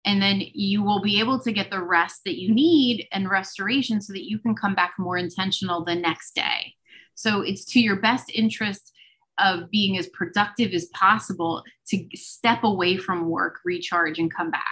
And 0.06 0.22
then 0.22 0.42
you 0.54 0.82
will 0.84 1.02
be 1.02 1.20
able 1.20 1.40
to 1.42 1.52
get 1.52 1.70
the 1.70 1.82
rest 1.82 2.22
that 2.26 2.40
you 2.40 2.54
need 2.54 3.08
and 3.12 3.30
restoration 3.30 4.02
so 4.02 4.14
that 4.14 4.28
you 4.28 4.40
can 4.40 4.56
come 4.56 4.74
back 4.74 4.94
more 4.98 5.18
intentional 5.18 5.84
the 5.84 5.96
next 5.96 6.34
day. 6.34 6.74
So 7.16 7.42
it's 7.42 7.66
to 7.66 7.80
your 7.80 7.98
best 7.98 8.32
interest 8.34 8.92
of 9.40 9.70
being 9.70 9.98
as 9.98 10.08
productive 10.10 10.72
as 10.74 10.86
possible 10.88 11.64
to 11.88 12.08
step 12.14 12.64
away 12.64 12.98
from 12.98 13.30
work, 13.30 13.60
recharge, 13.66 14.20
and 14.20 14.34
come 14.34 14.52
back. 14.52 14.64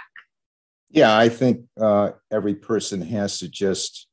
Yeah, 0.90 1.16
I 1.16 1.28
think 1.28 1.66
uh, 1.80 2.10
every 2.32 2.54
person 2.54 3.00
has 3.02 3.38
to 3.38 3.48
just 3.48 4.08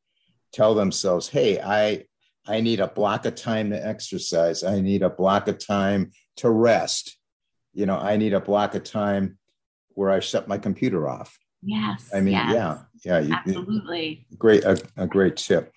tell 0.52 0.76
themselves, 0.76 1.28
"Hey, 1.28 1.60
I 1.60 2.06
I 2.48 2.62
need 2.62 2.80
a 2.80 2.88
block 2.88 3.26
of 3.26 3.36
time 3.36 3.70
to 3.72 3.88
exercise. 3.88 4.64
I 4.64 4.80
need 4.80 5.04
a 5.04 5.10
block 5.10 5.48
of 5.48 5.66
time 5.66 6.12
to 6.38 6.50
rest. 6.50 7.18
You 7.74 7.86
know, 7.86 7.98
I 7.98 8.18
need 8.18 8.34
a 8.34 8.40
block 8.40 8.76
of 8.76 8.84
time 8.84 9.38
where 9.90 10.10
I 10.10 10.20
shut 10.20 10.48
my 10.48 10.58
computer 10.58 11.10
off." 11.10 11.38
Yes. 11.62 12.10
I 12.14 12.22
mean, 12.22 12.34
yes. 12.34 12.54
yeah, 12.54 12.78
yeah, 13.04 13.20
you, 13.20 13.34
absolutely. 13.34 14.26
Great, 14.38 14.64
a, 14.64 14.82
a 14.96 15.08
great 15.08 15.38
tip. 15.38 15.74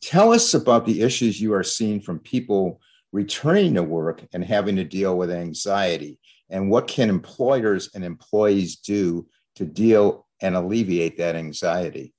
Tell 0.00 0.32
us 0.32 0.54
about 0.54 0.86
the 0.86 1.02
issues 1.02 1.40
you 1.40 1.54
are 1.54 1.62
seeing 1.62 2.00
from 2.00 2.18
people 2.18 2.80
returning 3.12 3.74
to 3.74 3.82
work 3.82 4.24
and 4.32 4.44
having 4.44 4.76
to 4.76 4.84
deal 4.84 5.16
with 5.16 5.30
anxiety 5.30 6.18
and 6.50 6.70
what 6.70 6.88
can 6.88 7.08
employers 7.08 7.90
and 7.94 8.04
employees 8.04 8.76
do 8.76 9.26
to 9.56 9.64
deal 9.64 10.26
and 10.40 10.56
alleviate 10.56 11.18
that 11.18 11.36
anxiety 11.36 12.14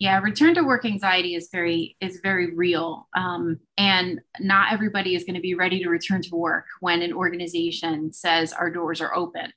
yeah 0.00 0.18
return 0.18 0.54
to 0.56 0.62
work 0.62 0.84
anxiety 0.84 1.36
is 1.36 1.48
very 1.52 1.96
is 2.00 2.18
very 2.20 2.54
real. 2.54 3.08
Um, 3.16 3.60
and 3.78 4.20
not 4.40 4.72
everybody 4.72 5.14
is 5.14 5.22
going 5.22 5.36
to 5.36 5.40
be 5.40 5.54
ready 5.54 5.80
to 5.84 5.88
return 5.88 6.22
to 6.22 6.34
work 6.34 6.66
when 6.80 7.02
an 7.02 7.12
organization 7.12 8.12
says 8.12 8.52
our 8.52 8.70
doors 8.70 9.00
are 9.00 9.14
open. 9.14 9.52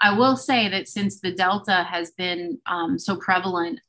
I 0.00 0.16
will 0.16 0.36
say 0.36 0.68
that 0.68 0.88
since 0.88 1.20
the 1.20 1.32
delta 1.32 1.82
has 1.84 2.12
been 2.12 2.60
um, 2.66 2.98
so 2.98 3.16
prevalent 3.16 3.80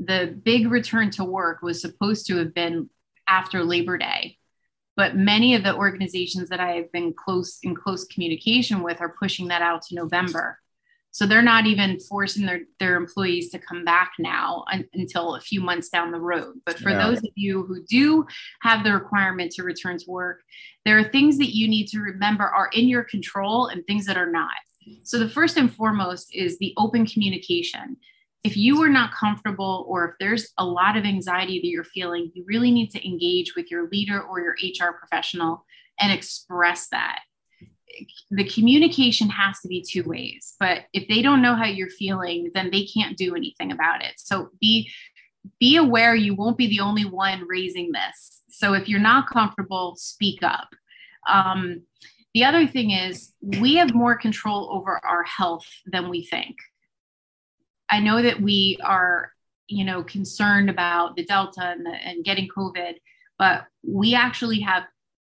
the 0.00 0.34
big 0.42 0.70
return 0.70 1.10
to 1.10 1.24
work 1.24 1.62
was 1.62 1.80
supposed 1.80 2.26
to 2.26 2.38
have 2.38 2.54
been 2.54 2.88
after 3.28 3.62
labor 3.62 3.98
day. 3.98 4.38
But 4.96 5.14
many 5.14 5.54
of 5.54 5.62
the 5.62 5.76
organizations 5.76 6.48
that 6.48 6.58
I 6.58 6.72
have 6.72 6.90
been 6.90 7.12
close 7.12 7.58
in 7.62 7.76
close 7.76 8.04
communication 8.06 8.82
with 8.82 9.00
are 9.00 9.14
pushing 9.18 9.48
that 9.48 9.62
out 9.62 9.82
to 9.82 9.94
November. 9.94 10.58
So 11.12 11.26
they're 11.26 11.42
not 11.42 11.66
even 11.66 11.98
forcing 12.00 12.46
their, 12.46 12.60
their 12.78 12.96
employees 12.96 13.50
to 13.50 13.58
come 13.58 13.84
back 13.84 14.12
now 14.18 14.64
un, 14.72 14.86
until 14.94 15.34
a 15.34 15.40
few 15.40 15.60
months 15.60 15.88
down 15.88 16.12
the 16.12 16.20
road. 16.20 16.60
But 16.64 16.78
for 16.78 16.90
yeah. 16.90 17.04
those 17.04 17.18
of 17.18 17.30
you 17.34 17.64
who 17.64 17.82
do 17.84 18.26
have 18.62 18.84
the 18.84 18.92
requirement 18.92 19.50
to 19.52 19.64
return 19.64 19.98
to 19.98 20.10
work, 20.10 20.42
there 20.84 20.98
are 20.98 21.04
things 21.04 21.36
that 21.38 21.54
you 21.54 21.68
need 21.68 21.88
to 21.88 22.00
remember 22.00 22.44
are 22.44 22.70
in 22.72 22.88
your 22.88 23.04
control 23.04 23.66
and 23.66 23.84
things 23.86 24.06
that 24.06 24.16
are 24.16 24.30
not. 24.30 24.50
So 25.02 25.18
the 25.18 25.28
first 25.28 25.56
and 25.56 25.72
foremost 25.72 26.34
is 26.34 26.58
the 26.58 26.74
open 26.76 27.06
communication 27.06 27.96
if 28.42 28.56
you 28.56 28.82
are 28.82 28.88
not 28.88 29.12
comfortable 29.12 29.84
or 29.88 30.10
if 30.10 30.14
there's 30.18 30.52
a 30.56 30.64
lot 30.64 30.96
of 30.96 31.04
anxiety 31.04 31.60
that 31.60 31.66
you're 31.66 31.84
feeling, 31.84 32.30
you 32.34 32.44
really 32.46 32.70
need 32.70 32.90
to 32.90 33.06
engage 33.06 33.54
with 33.54 33.70
your 33.70 33.88
leader 33.88 34.22
or 34.22 34.40
your 34.40 34.54
HR 34.54 34.92
professional 34.92 35.66
and 35.98 36.12
express 36.12 36.88
that. 36.88 37.20
The 38.30 38.44
communication 38.44 39.28
has 39.28 39.60
to 39.60 39.68
be 39.68 39.82
two 39.82 40.04
ways, 40.04 40.54
but 40.60 40.82
if 40.92 41.08
they 41.08 41.22
don't 41.22 41.42
know 41.42 41.54
how 41.54 41.66
you're 41.66 41.90
feeling, 41.90 42.50
then 42.54 42.70
they 42.70 42.84
can't 42.84 43.16
do 43.16 43.34
anything 43.34 43.72
about 43.72 44.04
it. 44.04 44.14
So 44.16 44.50
be 44.60 44.90
be 45.58 45.76
aware 45.76 46.14
you 46.14 46.34
won't 46.34 46.58
be 46.58 46.66
the 46.66 46.80
only 46.80 47.04
one 47.04 47.46
raising 47.48 47.92
this. 47.92 48.42
So 48.50 48.74
if 48.74 48.88
you're 48.88 49.00
not 49.00 49.28
comfortable, 49.28 49.96
speak 49.96 50.42
up. 50.42 50.68
Um, 51.26 51.82
the 52.34 52.44
other 52.44 52.66
thing 52.66 52.90
is, 52.90 53.32
we 53.42 53.76
have 53.76 53.94
more 53.94 54.16
control 54.16 54.68
over 54.70 55.00
our 55.04 55.24
health 55.24 55.66
than 55.86 56.08
we 56.08 56.24
think. 56.24 56.56
I 57.88 58.00
know 58.00 58.22
that 58.22 58.40
we 58.40 58.78
are, 58.84 59.32
you 59.66 59.84
know, 59.84 60.04
concerned 60.04 60.70
about 60.70 61.16
the 61.16 61.24
Delta 61.24 61.62
and, 61.64 61.84
the, 61.84 61.90
and 61.90 62.24
getting 62.24 62.48
COVID, 62.48 62.94
but 63.38 63.64
we 63.82 64.14
actually 64.14 64.60
have 64.60 64.84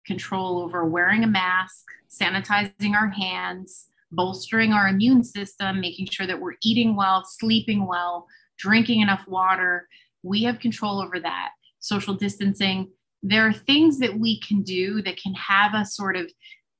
control 0.05 0.59
over 0.59 0.85
wearing 0.85 1.23
a 1.23 1.27
mask, 1.27 1.85
sanitizing 2.09 2.93
our 2.93 3.09
hands, 3.09 3.87
bolstering 4.11 4.73
our 4.73 4.87
immune 4.87 5.23
system, 5.23 5.79
making 5.79 6.07
sure 6.07 6.27
that 6.27 6.39
we're 6.39 6.55
eating 6.61 6.95
well, 6.95 7.23
sleeping 7.25 7.87
well, 7.87 8.27
drinking 8.57 9.01
enough 9.01 9.25
water. 9.27 9.87
We 10.23 10.43
have 10.43 10.59
control 10.59 11.01
over 11.01 11.19
that. 11.19 11.49
Social 11.79 12.13
distancing. 12.13 12.89
There 13.23 13.47
are 13.47 13.53
things 13.53 13.99
that 13.99 14.17
we 14.17 14.39
can 14.39 14.63
do 14.63 15.01
that 15.03 15.21
can 15.21 15.33
have 15.35 15.73
us 15.73 15.95
sort 15.95 16.15
of 16.15 16.31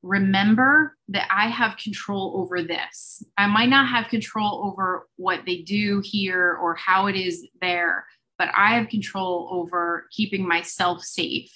remember 0.03 0.97
that 1.09 1.27
I 1.29 1.47
have 1.47 1.77
control 1.77 2.33
over 2.37 2.63
this. 2.63 3.23
I 3.37 3.47
might 3.47 3.69
not 3.69 3.87
have 3.87 4.09
control 4.09 4.65
over 4.65 5.07
what 5.15 5.41
they 5.45 5.57
do 5.57 6.01
here 6.03 6.57
or 6.61 6.75
how 6.75 7.07
it 7.07 7.15
is 7.15 7.47
there, 7.61 8.05
but 8.37 8.49
I 8.55 8.75
have 8.75 8.89
control 8.89 9.49
over 9.51 10.07
keeping 10.11 10.47
myself 10.47 11.03
safe. 11.03 11.51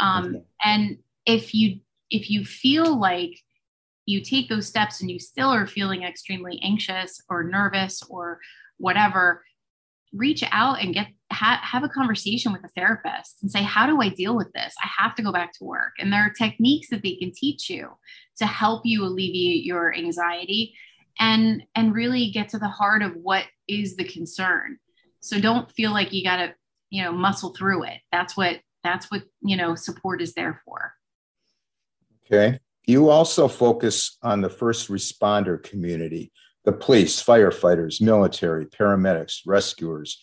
Um. 0.00 0.42
And 0.62 0.98
if 1.24 1.54
you 1.54 1.80
if 2.10 2.30
you 2.30 2.44
feel 2.44 2.98
like 2.98 3.38
you 4.06 4.20
take 4.20 4.48
those 4.48 4.66
steps 4.66 5.00
and 5.00 5.10
you 5.10 5.18
still 5.18 5.48
are 5.48 5.66
feeling 5.66 6.04
extremely 6.04 6.60
anxious 6.62 7.20
or 7.28 7.42
nervous 7.42 8.02
or 8.08 8.38
whatever, 8.78 9.44
reach 10.12 10.44
out 10.52 10.80
and 10.80 10.94
get 10.94 11.08
ha- 11.32 11.60
have 11.62 11.82
a 11.82 11.88
conversation 11.88 12.52
with 12.52 12.64
a 12.64 12.68
therapist 12.68 13.38
and 13.42 13.50
say 13.50 13.62
how 13.62 13.86
do 13.86 14.00
i 14.00 14.08
deal 14.08 14.36
with 14.36 14.52
this? 14.52 14.74
I 14.82 14.88
have 14.98 15.14
to 15.16 15.22
go 15.22 15.32
back 15.32 15.52
to 15.54 15.64
work. 15.64 15.92
And 15.98 16.12
there 16.12 16.22
are 16.22 16.30
techniques 16.30 16.88
that 16.90 17.02
they 17.02 17.16
can 17.16 17.32
teach 17.34 17.68
you 17.68 17.90
to 18.38 18.46
help 18.46 18.82
you 18.84 19.04
alleviate 19.04 19.64
your 19.64 19.94
anxiety 19.94 20.74
and 21.18 21.62
and 21.74 21.94
really 21.94 22.30
get 22.30 22.48
to 22.50 22.58
the 22.58 22.68
heart 22.68 23.02
of 23.02 23.12
what 23.16 23.44
is 23.68 23.96
the 23.96 24.04
concern. 24.04 24.78
So 25.20 25.40
don't 25.40 25.70
feel 25.72 25.90
like 25.90 26.12
you 26.12 26.22
got 26.22 26.36
to 26.36 26.54
you 26.90 27.02
know 27.02 27.12
muscle 27.12 27.54
through 27.54 27.84
it. 27.84 27.98
That's 28.12 28.36
what 28.36 28.60
that's 28.86 29.10
what 29.10 29.24
you 29.42 29.56
know 29.56 29.74
support 29.74 30.22
is 30.22 30.34
there 30.34 30.60
for 30.64 30.92
Okay. 32.26 32.58
You 32.86 33.10
also 33.10 33.48
focus 33.48 34.16
on 34.22 34.40
the 34.40 34.50
first 34.50 34.88
responder 34.88 35.62
community, 35.62 36.32
the 36.64 36.72
police, 36.72 37.22
firefighters, 37.22 38.00
military, 38.00 38.66
paramedics, 38.66 39.40
rescuers. 39.46 40.20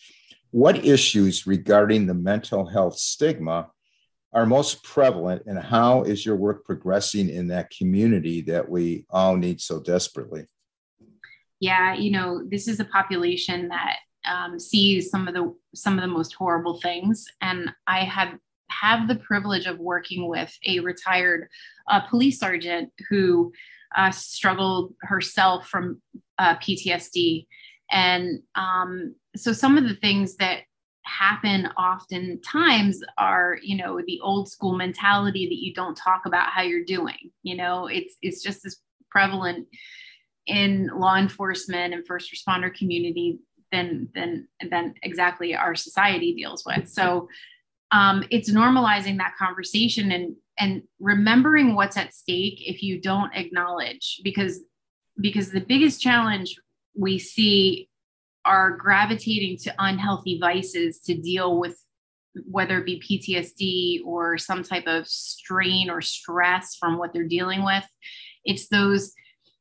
What 0.50 0.84
issues 0.84 1.46
regarding 1.46 2.06
the 2.06 2.14
mental 2.14 2.66
health 2.66 2.96
stigma 2.96 3.70
are 4.32 4.46
most 4.46 4.82
prevalent, 4.82 5.42
and 5.46 5.58
how 5.58 6.02
is 6.02 6.26
your 6.26 6.36
work 6.36 6.64
progressing 6.64 7.28
in 7.28 7.48
that 7.48 7.70
community 7.70 8.40
that 8.42 8.68
we 8.68 9.06
all 9.10 9.36
need 9.36 9.60
so 9.60 9.80
desperately? 9.80 10.46
Yeah, 11.60 11.94
you 11.94 12.10
know, 12.10 12.42
this 12.46 12.66
is 12.66 12.80
a 12.80 12.84
population 12.84 13.68
that 13.68 13.96
um, 14.26 14.58
sees 14.58 15.10
some 15.10 15.28
of 15.28 15.34
the 15.34 15.54
some 15.74 15.98
of 15.98 16.02
the 16.02 16.08
most 16.08 16.34
horrible 16.34 16.80
things, 16.80 17.26
and 17.40 17.70
I 17.86 18.00
have 18.04 18.34
have 18.70 19.08
the 19.08 19.16
privilege 19.16 19.66
of 19.66 19.78
working 19.78 20.28
with 20.28 20.56
a 20.66 20.80
retired 20.80 21.48
uh, 21.90 22.00
police 22.00 22.38
sergeant 22.38 22.90
who 23.08 23.52
uh, 23.96 24.10
struggled 24.10 24.94
herself 25.02 25.68
from 25.68 26.00
uh, 26.38 26.56
PTSD. 26.56 27.46
And 27.90 28.40
um, 28.54 29.14
so 29.36 29.52
some 29.52 29.78
of 29.78 29.84
the 29.84 29.96
things 29.96 30.36
that 30.36 30.60
happen 31.04 31.66
oftentimes 31.78 33.00
are, 33.18 33.58
you 33.62 33.76
know, 33.76 34.00
the 34.06 34.20
old 34.22 34.48
school 34.48 34.74
mentality 34.74 35.46
that 35.46 35.62
you 35.62 35.74
don't 35.74 35.96
talk 35.96 36.22
about 36.26 36.48
how 36.48 36.62
you're 36.62 36.84
doing. 36.84 37.30
You 37.42 37.56
know, 37.56 37.86
it's 37.86 38.16
it's 38.22 38.42
just 38.42 38.64
as 38.64 38.78
prevalent 39.10 39.68
in 40.46 40.90
law 40.94 41.16
enforcement 41.16 41.94
and 41.94 42.06
first 42.06 42.32
responder 42.32 42.74
community 42.74 43.38
than 43.70 44.08
than 44.14 44.48
than 44.70 44.94
exactly 45.02 45.54
our 45.54 45.74
society 45.74 46.34
deals 46.34 46.64
with. 46.66 46.88
So 46.88 47.28
um, 47.94 48.24
it's 48.30 48.50
normalizing 48.50 49.18
that 49.18 49.36
conversation 49.38 50.10
and 50.10 50.34
and 50.58 50.82
remembering 51.00 51.74
what's 51.74 51.96
at 51.96 52.12
stake 52.12 52.58
if 52.58 52.82
you 52.82 53.00
don't 53.00 53.34
acknowledge 53.34 54.20
because 54.24 54.60
because 55.20 55.50
the 55.50 55.60
biggest 55.60 56.00
challenge 56.00 56.56
we 56.96 57.18
see 57.18 57.88
are 58.44 58.76
gravitating 58.76 59.56
to 59.56 59.74
unhealthy 59.78 60.38
vices 60.40 60.98
to 61.00 61.16
deal 61.16 61.58
with 61.58 61.80
whether 62.50 62.78
it 62.78 62.84
be 62.84 63.00
PTSD 63.00 64.04
or 64.04 64.38
some 64.38 64.64
type 64.64 64.88
of 64.88 65.06
strain 65.06 65.88
or 65.88 66.00
stress 66.00 66.74
from 66.74 66.98
what 66.98 67.12
they're 67.12 67.28
dealing 67.28 67.64
with. 67.64 67.86
It's 68.44 68.66
those 68.68 69.12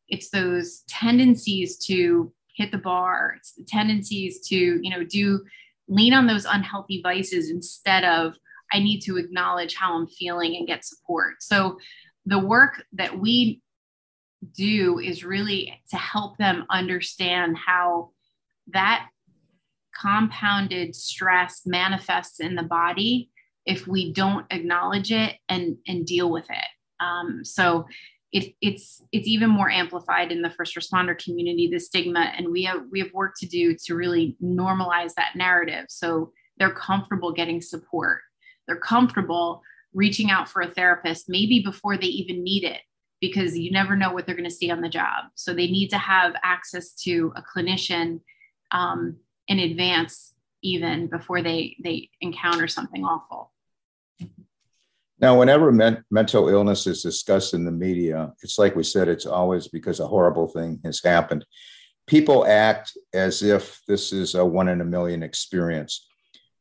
it's 0.10 0.30
those 0.30 0.84
tendencies 0.88 1.78
to 1.86 2.34
hit 2.56 2.72
the 2.72 2.78
bar. 2.80 3.36
It's 3.38 3.54
the 3.54 3.63
tendencies 3.63 4.41
to 4.48 4.56
you 4.56 4.89
know 4.89 5.04
do 5.04 5.43
lean 5.88 6.13
on 6.13 6.28
those 6.28 6.46
unhealthy 6.46 7.02
vices 7.02 7.50
instead 7.50 8.04
of 8.04 8.36
I 8.72 8.80
need 8.80 9.02
to 9.02 9.17
acknowledge 9.17 9.76
how 9.76 9.96
I'm 9.96 10.08
feeling 10.08 10.56
and 10.56 10.67
get 10.67 10.86
support. 10.86 11.43
So 11.43 11.78
the 12.26 12.39
work 12.39 12.84
that 12.93 13.19
we 13.19 13.62
do 14.56 15.00
is 15.00 15.24
really 15.24 15.80
to 15.91 15.98
help 15.98 16.38
them 16.38 16.65
understand 16.69 17.58
how 17.58 18.12
that 18.67 19.08
compounded 20.00 20.96
stress 20.96 21.62
manifests 21.65 22.39
in 22.39 22.56
the 22.56 22.63
body 22.63 23.30
if 23.65 23.88
we 23.88 24.12
don't 24.12 24.46
acknowledge 24.52 25.12
it 25.12 25.36
and 25.48 25.78
and 25.88 26.06
deal 26.06 26.32
with 26.32 26.50
it. 26.50 27.04
Um, 27.04 27.46
so 27.46 27.86
it, 28.34 28.56
it's 28.62 29.04
it's 29.12 29.28
even 29.28 29.50
more 29.50 29.69
amplified 29.69 30.32
in 30.32 30.41
the 30.41 30.50
first 30.50 30.76
responder 30.76 31.17
community 31.24 31.69
the 31.72 31.80
stigma 31.80 32.34
and 32.36 32.50
we 32.52 32.63
have 32.63 32.82
we 32.91 33.00
have 33.00 33.13
work 33.13 33.36
to 33.38 33.46
do 33.46 33.78
to 33.86 33.96
really 33.96 34.36
normalize 34.43 35.13
that 35.13 35.36
narrative. 35.36 35.86
So 35.89 36.34
they're 36.58 36.74
comfortable 36.74 37.32
getting 37.32 37.62
support. 37.62 38.22
They're 38.67 38.80
comfortable 38.80 39.62
reaching 39.93 40.32
out 40.32 40.50
for 40.50 40.63
a 40.63 40.69
therapist 40.69 41.30
maybe 41.30 41.62
before 41.63 41.96
they 41.96 42.08
even 42.08 42.43
need 42.43 42.63
it 42.63 42.82
because 43.22 43.58
you 43.58 43.72
never 43.72 43.96
know 43.96 44.12
what 44.12 44.26
they're 44.26 44.36
going 44.36 44.50
to 44.50 44.56
see 44.56 44.72
on 44.72 44.82
the 44.82 44.89
job. 44.89 45.26
So 45.36 45.54
they 45.54 45.67
need 45.67 45.89
to 45.89 46.00
have 46.00 46.34
access 46.43 46.93
to 47.04 47.32
a 47.36 47.43
clinician 47.43 48.19
um, 48.72 49.17
in 49.48 49.60
advance 49.60 50.34
even 50.63 51.06
before 51.06 51.43
they 51.43 51.78
they 51.84 52.10
encounter 52.19 52.67
something 52.67 53.04
awful 53.04 53.53
now, 55.24 55.40
whenever 55.40 55.72
men- 55.72 56.04
mental 56.12 56.50
illness 56.50 56.86
is 56.86 57.02
discussed 57.02 57.54
in 57.54 57.64
the 57.64 57.72
media, 57.72 58.34
it's 58.44 58.60
like 58.60 58.76
we 58.76 58.84
said, 58.84 59.08
it's 59.08 59.26
always 59.26 59.70
because 59.70 60.02
a 60.02 60.06
horrible 60.06 60.50
thing 60.50 60.82
has 60.84 61.02
happened. 61.02 61.46
People 62.08 62.46
act 62.46 62.92
as 63.14 63.42
if 63.42 63.80
this 63.88 64.12
is 64.12 64.36
a 64.36 64.46
one 64.46 64.68
in 64.68 64.82
a 64.82 64.86
million 64.86 65.24
experience. 65.24 66.10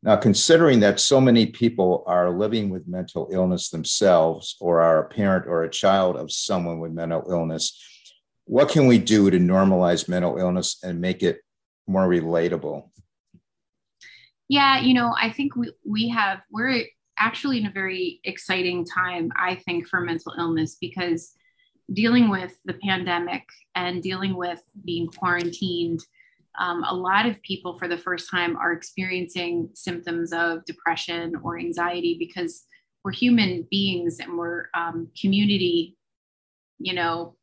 Now, 0.04 0.14
considering 0.14 0.78
that 0.78 1.00
so 1.00 1.20
many 1.20 1.46
people 1.46 2.04
are 2.06 2.30
living 2.30 2.70
with 2.70 2.86
mental 2.86 3.28
illness 3.32 3.68
themselves, 3.68 4.56
or 4.60 4.80
are 4.80 5.00
a 5.00 5.08
parent 5.08 5.48
or 5.48 5.64
a 5.64 5.68
child 5.68 6.14
of 6.14 6.30
someone 6.30 6.78
with 6.78 6.92
mental 6.92 7.24
illness, 7.28 7.76
what 8.44 8.68
can 8.68 8.86
we 8.86 8.98
do 8.98 9.28
to 9.28 9.38
normalize 9.38 10.08
mental 10.08 10.38
illness 10.38 10.78
and 10.84 11.00
make 11.00 11.24
it 11.24 11.40
more 11.88 12.06
relatable? 12.06 12.90
Yeah, 14.48 14.78
you 14.78 14.94
know, 14.94 15.12
I 15.20 15.30
think 15.30 15.56
we, 15.56 15.72
we 15.84 16.08
have, 16.10 16.42
we're 16.48 16.84
actually 17.22 17.58
in 17.58 17.66
a 17.66 17.70
very 17.70 18.20
exciting 18.24 18.84
time, 18.84 19.30
I 19.36 19.54
think, 19.54 19.86
for 19.86 20.00
mental 20.00 20.34
illness 20.36 20.76
because 20.80 21.34
dealing 21.92 22.28
with 22.28 22.54
the 22.64 22.74
pandemic 22.74 23.44
and 23.76 24.02
dealing 24.02 24.34
with 24.34 24.60
being 24.84 25.06
quarantined, 25.06 26.00
um, 26.58 26.82
a 26.84 26.94
lot 26.94 27.26
of 27.26 27.40
people 27.42 27.78
for 27.78 27.86
the 27.86 27.96
first 27.96 28.28
time 28.28 28.56
are 28.56 28.72
experiencing 28.72 29.70
symptoms 29.74 30.32
of 30.32 30.64
depression 30.64 31.36
or 31.44 31.58
anxiety 31.58 32.16
because 32.18 32.64
we're 33.04 33.12
human 33.12 33.66
beings 33.70 34.18
and 34.18 34.36
we're 34.36 34.66
um, 34.74 35.08
community, 35.20 35.96
you 36.78 36.92
know, 36.92 37.36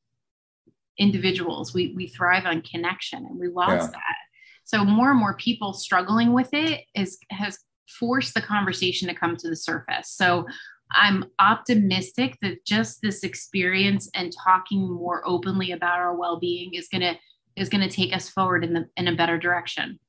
individuals. 0.97 1.73
We, 1.73 1.93
we 1.95 2.07
thrive 2.07 2.45
on 2.45 2.61
connection 2.61 3.25
and 3.25 3.39
we 3.39 3.47
lost 3.47 3.87
yeah. 3.87 3.91
that. 3.91 4.17
So 4.65 4.83
more 4.83 5.11
and 5.11 5.19
more 5.19 5.35
people 5.35 5.73
struggling 5.73 6.33
with 6.33 6.49
it 6.53 6.81
is 6.93 7.17
has 7.31 7.57
force 7.99 8.33
the 8.33 8.41
conversation 8.41 9.07
to 9.07 9.13
come 9.13 9.35
to 9.37 9.49
the 9.49 9.55
surface. 9.55 10.09
So 10.09 10.45
I'm 10.91 11.25
optimistic 11.39 12.37
that 12.41 12.65
just 12.65 13.01
this 13.01 13.23
experience 13.23 14.09
and 14.15 14.33
talking 14.43 14.91
more 14.91 15.21
openly 15.25 15.71
about 15.71 15.99
our 15.99 16.15
well-being 16.15 16.73
is 16.73 16.87
going 16.87 17.01
to 17.01 17.15
is 17.55 17.69
going 17.69 17.87
to 17.87 17.93
take 17.93 18.15
us 18.15 18.29
forward 18.29 18.63
in 18.63 18.73
the 18.73 18.87
in 18.95 19.07
a 19.07 19.15
better 19.15 19.37
direction. 19.37 19.99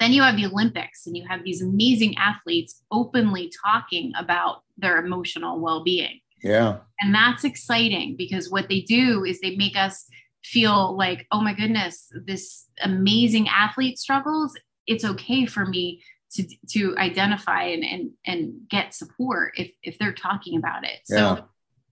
Then 0.00 0.12
you 0.12 0.22
have 0.22 0.36
the 0.36 0.46
Olympics 0.46 1.06
and 1.06 1.16
you 1.16 1.24
have 1.28 1.44
these 1.44 1.62
amazing 1.62 2.16
athletes 2.16 2.82
openly 2.90 3.52
talking 3.64 4.12
about 4.18 4.62
their 4.76 5.04
emotional 5.04 5.60
well-being. 5.60 6.18
Yeah. 6.42 6.78
And 7.00 7.14
that's 7.14 7.44
exciting 7.44 8.16
because 8.16 8.50
what 8.50 8.68
they 8.68 8.80
do 8.80 9.24
is 9.24 9.40
they 9.40 9.54
make 9.54 9.76
us 9.76 10.06
feel 10.42 10.96
like, 10.96 11.26
oh 11.30 11.40
my 11.40 11.54
goodness, 11.54 12.10
this 12.26 12.66
amazing 12.82 13.48
athlete 13.48 13.98
struggles. 13.98 14.56
It's 14.88 15.04
okay 15.04 15.46
for 15.46 15.66
me 15.66 16.02
to 16.34 16.46
to 16.68 16.96
identify 16.98 17.64
and 17.64 17.84
and, 17.84 18.10
and 18.26 18.68
get 18.68 18.94
support 18.94 19.52
if 19.56 19.70
if 19.82 19.98
they're 19.98 20.12
talking 20.12 20.58
about 20.58 20.84
it 20.84 21.00
yeah. 21.08 21.36
so 21.36 21.44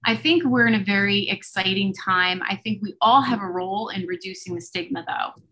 i 0.06 0.16
think 0.16 0.44
we're 0.44 0.66
in 0.66 0.74
a 0.74 0.84
very 0.84 1.28
exciting 1.28 1.92
time 1.92 2.42
i 2.48 2.56
think 2.56 2.80
we 2.82 2.94
all 3.00 3.20
have 3.20 3.42
a 3.42 3.46
role 3.46 3.88
in 3.88 4.06
reducing 4.06 4.54
the 4.54 4.60
stigma 4.60 5.04
though 5.06 5.42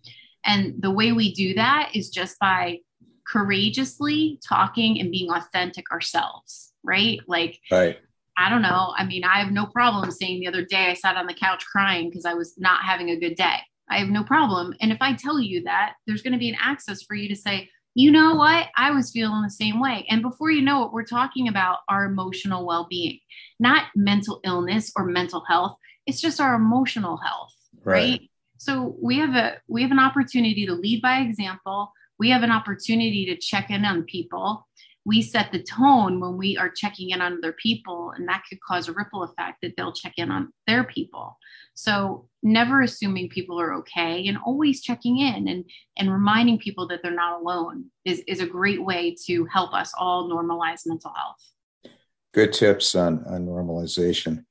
and 0.44 0.80
the 0.80 0.90
way 0.90 1.12
we 1.12 1.32
do 1.34 1.54
that 1.54 1.90
is 1.94 2.10
just 2.10 2.38
by 2.38 2.78
courageously 3.26 4.38
talking 4.46 5.00
and 5.00 5.10
being 5.10 5.30
authentic 5.30 5.90
ourselves 5.92 6.72
right 6.82 7.20
like 7.26 7.60
right 7.70 7.98
I 8.40 8.48
don't 8.50 8.62
know. 8.62 8.94
I 8.96 9.04
mean, 9.04 9.24
I 9.24 9.40
have 9.40 9.50
no 9.50 9.66
problem 9.66 10.12
saying 10.12 10.38
the 10.38 10.46
other 10.46 10.64
day 10.64 10.86
I 10.90 10.94
sat 10.94 11.16
on 11.16 11.26
the 11.26 11.34
couch 11.34 11.66
crying 11.66 12.08
because 12.08 12.24
I 12.24 12.34
was 12.34 12.56
not 12.56 12.84
having 12.84 13.10
a 13.10 13.18
good 13.18 13.34
day. 13.34 13.56
I 13.90 13.98
have 13.98 14.08
no 14.08 14.22
problem. 14.22 14.74
And 14.80 14.92
if 14.92 14.98
I 15.00 15.14
tell 15.14 15.40
you 15.40 15.62
that, 15.64 15.94
there's 16.06 16.22
going 16.22 16.34
to 16.34 16.38
be 16.38 16.48
an 16.48 16.56
access 16.60 17.02
for 17.02 17.14
you 17.14 17.28
to 17.28 17.36
say, 17.36 17.68
you 17.98 18.12
know 18.12 18.36
what? 18.36 18.68
I 18.76 18.92
was 18.92 19.10
feeling 19.10 19.42
the 19.42 19.50
same 19.50 19.80
way. 19.80 20.06
And 20.08 20.22
before 20.22 20.52
you 20.52 20.62
know 20.62 20.84
it, 20.84 20.92
we're 20.92 21.02
talking 21.02 21.48
about 21.48 21.78
our 21.88 22.04
emotional 22.04 22.64
well 22.64 22.86
being, 22.88 23.18
not 23.58 23.86
mental 23.96 24.38
illness 24.44 24.92
or 24.94 25.04
mental 25.04 25.42
health. 25.48 25.76
It's 26.06 26.20
just 26.20 26.40
our 26.40 26.54
emotional 26.54 27.16
health, 27.16 27.56
right. 27.82 27.94
right? 27.94 28.30
So 28.56 28.94
we 29.02 29.18
have 29.18 29.34
a 29.34 29.56
we 29.66 29.82
have 29.82 29.90
an 29.90 29.98
opportunity 29.98 30.64
to 30.64 30.74
lead 30.74 31.02
by 31.02 31.18
example. 31.18 31.92
We 32.20 32.30
have 32.30 32.44
an 32.44 32.52
opportunity 32.52 33.26
to 33.26 33.36
check 33.36 33.68
in 33.68 33.84
on 33.84 34.04
people 34.04 34.67
we 35.08 35.22
set 35.22 35.50
the 35.50 35.62
tone 35.62 36.20
when 36.20 36.36
we 36.36 36.58
are 36.58 36.68
checking 36.68 37.10
in 37.10 37.22
on 37.22 37.38
other 37.38 37.54
people 37.54 38.12
and 38.14 38.28
that 38.28 38.42
could 38.46 38.60
cause 38.60 38.88
a 38.88 38.92
ripple 38.92 39.22
effect 39.22 39.56
that 39.62 39.72
they'll 39.74 39.90
check 39.90 40.12
in 40.18 40.30
on 40.30 40.52
their 40.66 40.84
people. 40.84 41.38
So 41.72 42.28
never 42.42 42.82
assuming 42.82 43.30
people 43.30 43.58
are 43.58 43.72
okay 43.76 44.28
and 44.28 44.36
always 44.44 44.82
checking 44.82 45.18
in 45.18 45.48
and 45.48 45.64
and 45.96 46.12
reminding 46.12 46.58
people 46.58 46.86
that 46.88 47.00
they're 47.02 47.10
not 47.10 47.40
alone 47.40 47.86
is, 48.04 48.20
is 48.28 48.40
a 48.40 48.46
great 48.46 48.84
way 48.84 49.16
to 49.26 49.46
help 49.46 49.72
us 49.72 49.94
all 49.96 50.28
normalize 50.28 50.82
mental 50.84 51.14
health. 51.16 51.94
Good 52.34 52.52
tips 52.52 52.94
on, 52.94 53.24
on 53.24 53.46
normalization. 53.46 54.44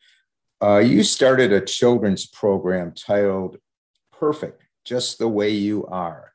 Uh, 0.59 0.79
you 0.79 1.03
started 1.03 1.53
a 1.53 1.61
children's 1.61 2.25
program 2.25 2.95
titled 2.95 3.57
perfect 4.11 4.63
just 4.83 5.19
the 5.19 5.27
way 5.27 5.51
you 5.51 5.85
are. 5.85 6.33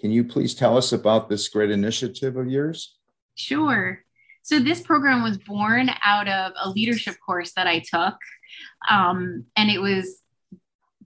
Can 0.00 0.10
you 0.10 0.24
please 0.24 0.56
tell 0.56 0.76
us 0.76 0.92
about 0.92 1.28
this 1.28 1.48
great 1.48 1.70
initiative 1.70 2.36
of 2.36 2.50
yours 2.50 2.96
Sure. 3.34 4.04
So 4.42 4.58
this 4.58 4.80
program 4.80 5.22
was 5.22 5.38
born 5.38 5.90
out 6.02 6.28
of 6.28 6.52
a 6.60 6.70
leadership 6.70 7.16
course 7.24 7.52
that 7.52 7.66
I 7.66 7.80
took. 7.80 8.16
Um, 8.88 9.46
and 9.56 9.70
it 9.70 9.80
was 9.80 10.22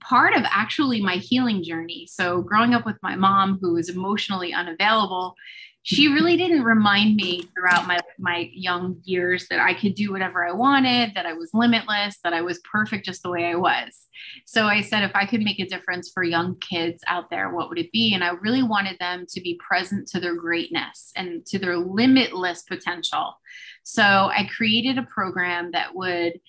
part 0.01 0.35
of 0.35 0.43
actually 0.45 1.01
my 1.01 1.15
healing 1.15 1.63
journey. 1.63 2.07
So, 2.09 2.41
growing 2.41 2.73
up 2.73 2.85
with 2.85 2.97
my 3.01 3.15
mom, 3.15 3.57
who 3.61 3.73
was 3.73 3.89
emotionally 3.89 4.53
unavailable, 4.53 5.35
she 5.87 6.07
really 6.07 6.35
didn't 6.35 6.63
remind 6.63 7.15
me 7.15 7.43
throughout 7.53 7.85
my 7.85 7.99
my 8.17 8.49
young 8.53 8.99
years 9.03 9.47
that 9.49 9.59
I 9.59 9.75
could 9.75 9.93
do 9.93 10.11
whatever 10.11 10.43
I 10.43 10.51
wanted, 10.51 11.13
that 11.13 11.27
I 11.27 11.33
was 11.33 11.53
limitless, 11.53 12.17
that 12.23 12.33
I 12.33 12.41
was 12.41 12.59
perfect 12.59 13.05
just 13.05 13.21
the 13.21 13.29
way 13.29 13.45
I 13.45 13.53
was. 13.53 14.07
So 14.47 14.65
I 14.65 14.81
said 14.81 15.03
if 15.03 15.11
I 15.13 15.27
could 15.27 15.41
make 15.41 15.59
a 15.59 15.67
difference 15.67 16.09
for 16.11 16.23
young 16.23 16.55
kids 16.55 17.03
out 17.05 17.29
there, 17.29 17.53
what 17.53 17.69
would 17.69 17.77
it 17.77 17.91
be? 17.91 18.15
And 18.15 18.23
I 18.23 18.31
really 18.31 18.63
wanted 18.63 18.97
them 18.97 19.27
to 19.29 19.41
be 19.41 19.59
present 19.65 20.07
to 20.07 20.19
their 20.19 20.35
greatness 20.35 21.11
and 21.15 21.45
to 21.45 21.59
their 21.59 21.77
limitless 21.77 22.63
potential. 22.63 23.39
So 23.83 24.01
I 24.01 24.49
created 24.57 24.97
a 24.97 25.03
program 25.03 25.69
that 25.73 25.93
would 25.93 26.39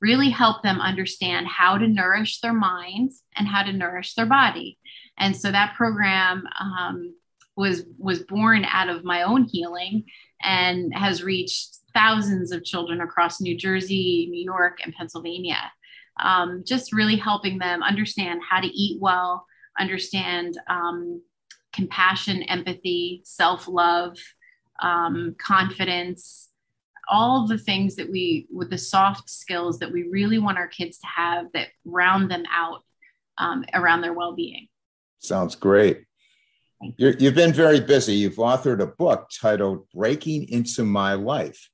really 0.00 0.30
help 0.30 0.62
them 0.62 0.80
understand 0.80 1.46
how 1.48 1.76
to 1.76 1.86
nourish 1.86 2.40
their 2.40 2.54
minds 2.54 3.22
and 3.36 3.46
how 3.46 3.62
to 3.62 3.74
nourish 3.74 4.14
their 4.14 4.24
body. 4.24 4.78
And 5.18 5.36
so 5.36 5.52
that 5.52 5.74
program 5.76 6.44
um, 6.58 7.14
was 7.56 7.84
was 7.98 8.22
born 8.22 8.64
out 8.70 8.88
of 8.88 9.04
my 9.04 9.22
own 9.22 9.44
healing 9.44 10.04
and 10.42 10.94
has 10.94 11.24
reached 11.24 11.78
thousands 11.94 12.52
of 12.52 12.62
children 12.64 13.00
across 13.00 13.40
New 13.40 13.56
Jersey, 13.56 14.28
New 14.30 14.44
York, 14.44 14.78
and 14.84 14.94
Pennsylvania. 14.94 15.72
Um, 16.22 16.62
just 16.66 16.92
really 16.92 17.16
helping 17.16 17.58
them 17.58 17.82
understand 17.82 18.40
how 18.48 18.60
to 18.60 18.66
eat 18.66 19.00
well, 19.00 19.46
understand 19.78 20.58
um, 20.68 21.22
compassion, 21.72 22.42
empathy, 22.44 23.22
self 23.24 23.66
love, 23.68 24.18
um, 24.82 25.34
confidence, 25.38 26.50
all 27.08 27.46
the 27.46 27.58
things 27.58 27.96
that 27.96 28.10
we, 28.10 28.46
with 28.52 28.70
the 28.70 28.78
soft 28.78 29.30
skills 29.30 29.78
that 29.78 29.92
we 29.92 30.04
really 30.04 30.38
want 30.38 30.58
our 30.58 30.68
kids 30.68 30.98
to 30.98 31.06
have 31.06 31.46
that 31.54 31.68
round 31.84 32.30
them 32.30 32.44
out 32.52 32.82
um, 33.38 33.64
around 33.72 34.02
their 34.02 34.14
well 34.14 34.34
being. 34.34 34.68
Sounds 35.18 35.54
great 35.54 36.06
you 36.80 37.26
have 37.26 37.34
been 37.34 37.52
very 37.52 37.80
busy. 37.80 38.14
You've 38.14 38.36
authored 38.36 38.82
a 38.82 38.86
book 38.86 39.28
titled 39.30 39.88
Breaking 39.94 40.48
Into 40.48 40.84
My 40.84 41.14
Life. 41.14 41.68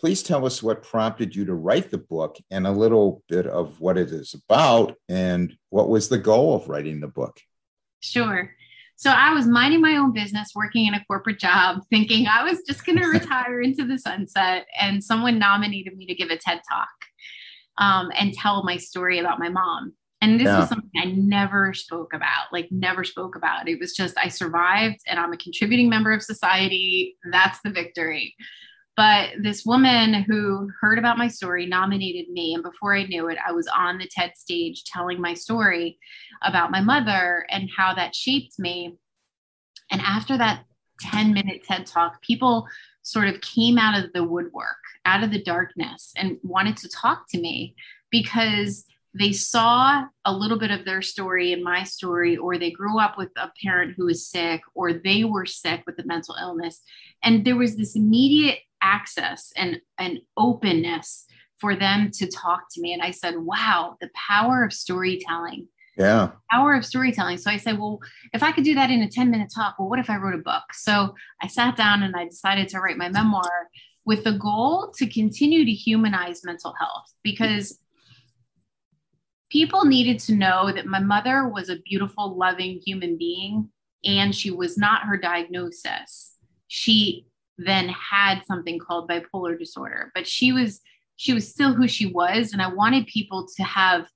Please 0.00 0.22
tell 0.22 0.44
us 0.44 0.62
what 0.62 0.82
prompted 0.82 1.36
you 1.36 1.44
to 1.44 1.54
write 1.54 1.90
the 1.90 1.98
book 1.98 2.36
and 2.50 2.66
a 2.66 2.72
little 2.72 3.22
bit 3.28 3.46
of 3.46 3.80
what 3.80 3.96
it 3.96 4.10
is 4.10 4.34
about 4.34 4.96
and 5.08 5.56
what 5.70 5.88
was 5.88 6.08
the 6.08 6.18
goal 6.18 6.56
of 6.56 6.68
writing 6.68 7.00
the 7.00 7.08
book. 7.08 7.38
Sure. 8.00 8.50
So 8.96 9.10
I 9.10 9.32
was 9.32 9.46
minding 9.46 9.80
my 9.80 9.96
own 9.96 10.12
business, 10.12 10.52
working 10.54 10.86
in 10.86 10.94
a 10.94 11.04
corporate 11.04 11.38
job, 11.38 11.82
thinking 11.90 12.26
I 12.26 12.44
was 12.44 12.62
just 12.66 12.84
going 12.84 12.98
to 13.02 13.06
retire 13.06 13.60
into 13.60 13.84
the 13.84 13.98
sunset. 13.98 14.66
And 14.80 15.02
someone 15.02 15.38
nominated 15.38 15.96
me 15.96 16.06
to 16.06 16.14
give 16.14 16.30
a 16.30 16.36
TED 16.36 16.60
talk 16.68 16.88
um, 17.78 18.10
and 18.16 18.32
tell 18.32 18.64
my 18.64 18.76
story 18.76 19.18
about 19.18 19.38
my 19.38 19.48
mom. 19.48 19.94
And 20.22 20.38
this 20.38 20.46
yeah. 20.46 20.60
was 20.60 20.68
something 20.68 20.90
I 20.96 21.06
never 21.06 21.74
spoke 21.74 22.14
about, 22.14 22.52
like 22.52 22.68
never 22.70 23.02
spoke 23.02 23.34
about. 23.34 23.68
It 23.68 23.80
was 23.80 23.92
just 23.92 24.16
I 24.16 24.28
survived 24.28 25.00
and 25.08 25.18
I'm 25.18 25.32
a 25.32 25.36
contributing 25.36 25.88
member 25.88 26.12
of 26.12 26.22
society. 26.22 27.16
That's 27.30 27.58
the 27.64 27.70
victory. 27.70 28.36
But 28.96 29.30
this 29.42 29.64
woman 29.66 30.22
who 30.22 30.70
heard 30.80 30.98
about 30.98 31.18
my 31.18 31.26
story 31.26 31.66
nominated 31.66 32.30
me. 32.30 32.54
And 32.54 32.62
before 32.62 32.94
I 32.94 33.04
knew 33.04 33.28
it, 33.28 33.38
I 33.44 33.50
was 33.50 33.66
on 33.66 33.98
the 33.98 34.08
TED 34.08 34.36
stage 34.36 34.84
telling 34.84 35.20
my 35.20 35.34
story 35.34 35.98
about 36.42 36.70
my 36.70 36.80
mother 36.80 37.44
and 37.50 37.68
how 37.76 37.92
that 37.94 38.14
shaped 38.14 38.60
me. 38.60 38.96
And 39.90 40.00
after 40.02 40.38
that 40.38 40.66
10 41.00 41.32
minute 41.32 41.64
TED 41.64 41.86
talk, 41.86 42.22
people 42.22 42.68
sort 43.02 43.26
of 43.26 43.40
came 43.40 43.76
out 43.76 43.98
of 43.98 44.12
the 44.12 44.22
woodwork, 44.22 44.76
out 45.04 45.24
of 45.24 45.32
the 45.32 45.42
darkness, 45.42 46.12
and 46.16 46.38
wanted 46.44 46.76
to 46.76 46.88
talk 46.88 47.24
to 47.30 47.40
me 47.40 47.74
because 48.10 48.84
they 49.14 49.32
saw 49.32 50.04
a 50.24 50.32
little 50.32 50.58
bit 50.58 50.70
of 50.70 50.84
their 50.84 51.02
story 51.02 51.52
in 51.52 51.62
my 51.62 51.84
story, 51.84 52.36
or 52.36 52.56
they 52.56 52.70
grew 52.70 52.98
up 52.98 53.18
with 53.18 53.30
a 53.36 53.50
parent 53.62 53.94
who 53.96 54.06
was 54.06 54.26
sick, 54.26 54.62
or 54.74 54.92
they 54.92 55.24
were 55.24 55.46
sick 55.46 55.82
with 55.86 55.98
a 55.98 56.06
mental 56.06 56.34
illness. 56.40 56.80
And 57.22 57.44
there 57.44 57.56
was 57.56 57.76
this 57.76 57.94
immediate 57.94 58.60
access 58.82 59.52
and, 59.56 59.80
and 59.98 60.20
openness 60.36 61.26
for 61.58 61.76
them 61.76 62.10
to 62.12 62.26
talk 62.26 62.62
to 62.72 62.80
me. 62.80 62.92
And 62.92 63.02
I 63.02 63.10
said, 63.10 63.34
wow, 63.36 63.96
the 64.00 64.10
power 64.14 64.64
of 64.64 64.72
storytelling. 64.72 65.68
Yeah. 65.96 66.30
Power 66.50 66.74
of 66.74 66.84
storytelling. 66.86 67.36
So 67.36 67.50
I 67.50 67.58
said, 67.58 67.78
well, 67.78 68.00
if 68.32 68.42
I 68.42 68.50
could 68.50 68.64
do 68.64 68.74
that 68.74 68.90
in 68.90 69.02
a 69.02 69.08
10 69.08 69.30
minute 69.30 69.52
talk, 69.54 69.76
well, 69.78 69.88
what 69.88 69.98
if 69.98 70.08
I 70.08 70.16
wrote 70.16 70.34
a 70.34 70.38
book? 70.38 70.64
So 70.72 71.14
I 71.40 71.46
sat 71.46 71.76
down 71.76 72.02
and 72.02 72.16
I 72.16 72.24
decided 72.24 72.68
to 72.70 72.80
write 72.80 72.96
my 72.96 73.10
memoir 73.10 73.68
with 74.04 74.24
the 74.24 74.32
goal 74.32 74.92
to 74.96 75.06
continue 75.06 75.64
to 75.64 75.70
humanize 75.70 76.44
mental 76.44 76.74
health 76.80 77.12
because 77.22 77.78
people 79.52 79.84
needed 79.84 80.18
to 80.18 80.34
know 80.34 80.72
that 80.72 80.86
my 80.86 80.98
mother 80.98 81.46
was 81.46 81.68
a 81.68 81.78
beautiful, 81.84 82.36
loving 82.36 82.80
human 82.84 83.18
being, 83.18 83.68
and 84.02 84.34
she 84.34 84.50
was 84.50 84.78
not 84.78 85.02
her 85.02 85.18
diagnosis. 85.18 86.36
She 86.68 87.26
then 87.58 87.90
had 87.90 88.40
something 88.46 88.78
called 88.78 89.10
bipolar 89.10 89.58
disorder, 89.58 90.10
but 90.14 90.26
she 90.26 90.52
was 90.52 90.80
she 91.16 91.34
was 91.34 91.48
still 91.48 91.74
who 91.74 91.86
she 91.86 92.06
was, 92.06 92.52
and 92.52 92.62
I 92.62 92.72
wanted 92.72 93.06
people 93.06 93.46
to 93.56 93.62
have 93.62 94.08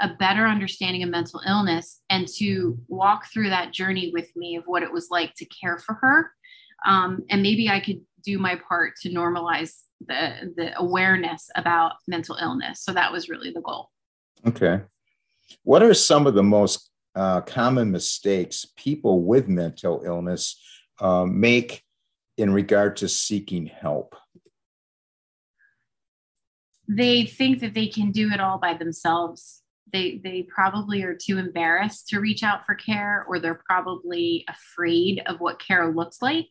a 0.00 0.14
better 0.14 0.46
understanding 0.46 1.02
of 1.02 1.10
mental 1.10 1.42
illness 1.46 2.00
and 2.08 2.26
to 2.36 2.78
walk 2.88 3.26
through 3.30 3.50
that 3.50 3.72
journey 3.72 4.10
with 4.12 4.34
me 4.36 4.56
of 4.56 4.64
what 4.64 4.82
it 4.82 4.92
was 4.92 5.08
like 5.10 5.34
to 5.34 5.44
care 5.44 5.78
for 5.78 5.94
her. 5.96 6.32
Um, 6.86 7.24
and 7.30 7.42
maybe 7.42 7.68
I 7.68 7.80
could 7.80 8.00
do 8.24 8.38
my 8.38 8.58
part 8.68 8.94
to 9.02 9.10
normalize 9.10 9.74
the 10.00 10.52
the 10.56 10.78
awareness 10.78 11.50
about 11.56 11.92
mental 12.06 12.36
illness. 12.40 12.82
So 12.82 12.92
that 12.92 13.12
was 13.12 13.28
really 13.28 13.52
the 13.52 13.60
goal. 13.60 13.90
Okay. 14.46 14.82
What 15.62 15.82
are 15.82 15.94
some 15.94 16.26
of 16.26 16.34
the 16.34 16.42
most 16.42 16.90
uh, 17.14 17.40
common 17.40 17.90
mistakes 17.90 18.66
people 18.76 19.22
with 19.22 19.48
mental 19.48 20.02
illness 20.04 20.60
uh, 21.00 21.24
make 21.24 21.82
in 22.36 22.52
regard 22.52 22.96
to 22.98 23.08
seeking 23.08 23.66
help? 23.66 24.14
They 26.88 27.24
think 27.24 27.60
that 27.60 27.74
they 27.74 27.88
can 27.88 28.12
do 28.12 28.30
it 28.30 28.40
all 28.40 28.58
by 28.58 28.74
themselves. 28.74 29.62
They, 29.92 30.20
they 30.22 30.42
probably 30.42 31.02
are 31.02 31.14
too 31.14 31.38
embarrassed 31.38 32.08
to 32.08 32.20
reach 32.20 32.42
out 32.42 32.64
for 32.64 32.74
care, 32.74 33.24
or 33.28 33.38
they're 33.38 33.62
probably 33.66 34.44
afraid 34.48 35.22
of 35.26 35.40
what 35.40 35.60
care 35.60 35.92
looks 35.92 36.22
like. 36.22 36.50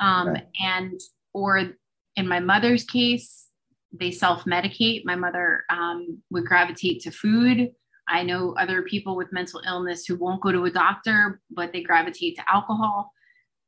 Um, 0.00 0.28
okay. 0.28 0.44
And, 0.60 1.00
or 1.32 1.72
in 2.16 2.28
my 2.28 2.40
mother's 2.40 2.84
case, 2.84 3.45
they 3.92 4.10
self 4.10 4.44
medicate. 4.44 5.04
My 5.04 5.16
mother 5.16 5.64
um, 5.70 6.22
would 6.30 6.46
gravitate 6.46 7.00
to 7.02 7.10
food. 7.10 7.70
I 8.08 8.22
know 8.22 8.54
other 8.58 8.82
people 8.82 9.16
with 9.16 9.32
mental 9.32 9.60
illness 9.66 10.06
who 10.06 10.16
won't 10.16 10.40
go 10.40 10.52
to 10.52 10.64
a 10.64 10.70
doctor, 10.70 11.40
but 11.50 11.72
they 11.72 11.82
gravitate 11.82 12.36
to 12.36 12.50
alcohol. 12.52 13.12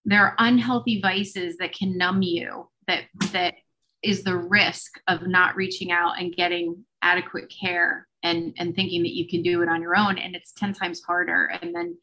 There 0.04 0.22
are 0.22 0.36
unhealthy 0.38 1.00
vices 1.00 1.56
that 1.56 1.74
can 1.74 1.98
numb 1.98 2.22
you, 2.22 2.68
that, 2.86 3.04
that 3.32 3.54
is 4.02 4.22
the 4.22 4.36
risk 4.36 5.00
of 5.08 5.26
not 5.26 5.56
reaching 5.56 5.90
out 5.90 6.20
and 6.20 6.34
getting 6.34 6.84
adequate 7.02 7.52
care 7.60 8.06
and, 8.22 8.54
and 8.58 8.74
thinking 8.74 9.02
that 9.02 9.14
you 9.14 9.28
can 9.28 9.42
do 9.42 9.62
it 9.62 9.68
on 9.68 9.82
your 9.82 9.96
own. 9.96 10.18
And 10.18 10.36
it's 10.36 10.52
10 10.52 10.72
times 10.72 11.02
harder. 11.02 11.46
And 11.60 11.74
then, 11.74 11.98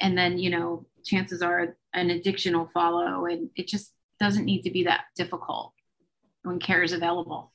and 0.00 0.16
then, 0.16 0.38
you 0.38 0.50
know, 0.50 0.86
chances 1.04 1.40
are 1.40 1.76
an 1.94 2.10
addiction 2.10 2.56
will 2.56 2.68
follow 2.68 3.26
and 3.26 3.48
it 3.56 3.68
just 3.68 3.92
doesn't 4.20 4.44
need 4.44 4.62
to 4.62 4.70
be 4.70 4.84
that 4.84 5.04
difficult 5.16 5.72
when 6.44 6.60
care 6.60 6.82
is 6.82 6.92
available. 6.92 7.52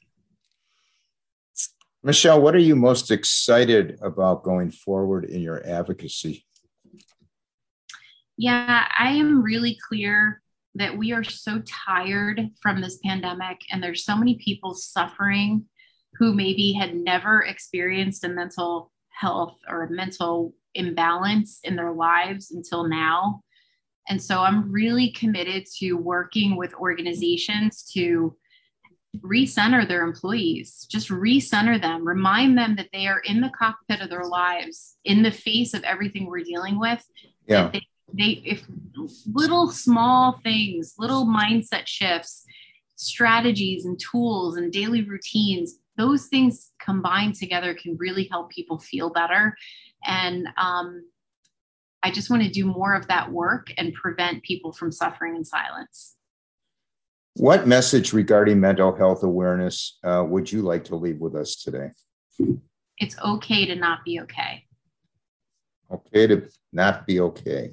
Michelle, 2.03 2.41
what 2.41 2.55
are 2.55 2.59
you 2.59 2.75
most 2.75 3.11
excited 3.11 3.99
about 4.01 4.43
going 4.43 4.71
forward 4.71 5.25
in 5.25 5.41
your 5.41 5.65
advocacy? 5.65 6.45
Yeah, 8.37 8.85
I 8.97 9.11
am 9.11 9.41
really 9.41 9.77
clear 9.87 10.41
that 10.75 10.97
we 10.97 11.11
are 11.11 11.23
so 11.23 11.61
tired 11.65 12.49
from 12.61 12.79
this 12.79 12.99
pandemic, 13.05 13.57
and 13.69 13.83
there's 13.83 14.05
so 14.05 14.15
many 14.15 14.35
people 14.35 14.73
suffering 14.73 15.65
who 16.13 16.33
maybe 16.33 16.71
had 16.71 16.95
never 16.95 17.41
experienced 17.41 18.23
a 18.23 18.29
mental 18.29 18.91
health 19.09 19.57
or 19.67 19.83
a 19.83 19.91
mental 19.91 20.53
imbalance 20.73 21.59
in 21.63 21.75
their 21.75 21.91
lives 21.91 22.51
until 22.51 22.87
now. 22.87 23.41
And 24.07 24.21
so 24.21 24.39
I'm 24.39 24.71
really 24.71 25.11
committed 25.11 25.65
to 25.79 25.93
working 25.93 26.55
with 26.55 26.73
organizations 26.75 27.83
to 27.93 28.35
recenter 29.17 29.87
their 29.87 30.03
employees. 30.03 30.85
Just 30.89 31.09
recenter 31.09 31.81
them. 31.81 32.07
Remind 32.07 32.57
them 32.57 32.75
that 32.75 32.89
they 32.93 33.07
are 33.07 33.19
in 33.19 33.41
the 33.41 33.51
cockpit 33.57 34.01
of 34.01 34.09
their 34.09 34.25
lives 34.25 34.97
in 35.03 35.23
the 35.23 35.31
face 35.31 35.73
of 35.73 35.83
everything 35.83 36.25
we're 36.27 36.43
dealing 36.43 36.79
with. 36.79 37.03
Yeah. 37.47 37.71
they, 37.73 37.87
they 38.13 38.41
if 38.45 38.63
little 39.25 39.69
small 39.69 40.39
things 40.43 40.95
little 40.97 41.25
mindset 41.25 41.85
shifts 41.85 42.45
strategies 42.95 43.85
and 43.85 43.99
tools 43.99 44.57
and 44.57 44.71
daily 44.71 45.03
routines 45.03 45.79
those 45.97 46.27
things 46.27 46.71
combined 46.81 47.35
together 47.35 47.73
can 47.73 47.97
really 47.97 48.23
help 48.31 48.49
people 48.49 48.79
feel 48.79 49.09
better. 49.09 49.55
And 50.05 50.47
um, 50.57 51.03
i 52.03 52.11
just 52.11 52.29
want 52.29 52.43
to 52.43 52.49
do 52.49 52.65
more 52.65 52.95
of 52.95 53.07
that 53.07 53.31
work 53.31 53.71
and 53.77 53.93
prevent 53.93 54.43
people 54.43 54.71
from 54.71 54.91
suffering 54.91 55.35
in 55.35 55.43
silence 55.43 56.15
what 57.35 57.67
message 57.67 58.13
regarding 58.13 58.59
mental 58.59 58.95
health 58.95 59.23
awareness 59.23 59.97
uh, 60.03 60.25
would 60.27 60.51
you 60.51 60.61
like 60.61 60.83
to 60.85 60.95
leave 60.95 61.19
with 61.19 61.35
us 61.35 61.55
today? 61.55 61.91
It's 62.97 63.17
okay 63.19 63.65
to 63.65 63.75
not 63.75 64.03
be 64.03 64.19
okay. 64.21 64.65
Okay 65.91 66.27
to 66.27 66.47
not 66.73 67.07
be 67.07 67.19
okay. 67.21 67.71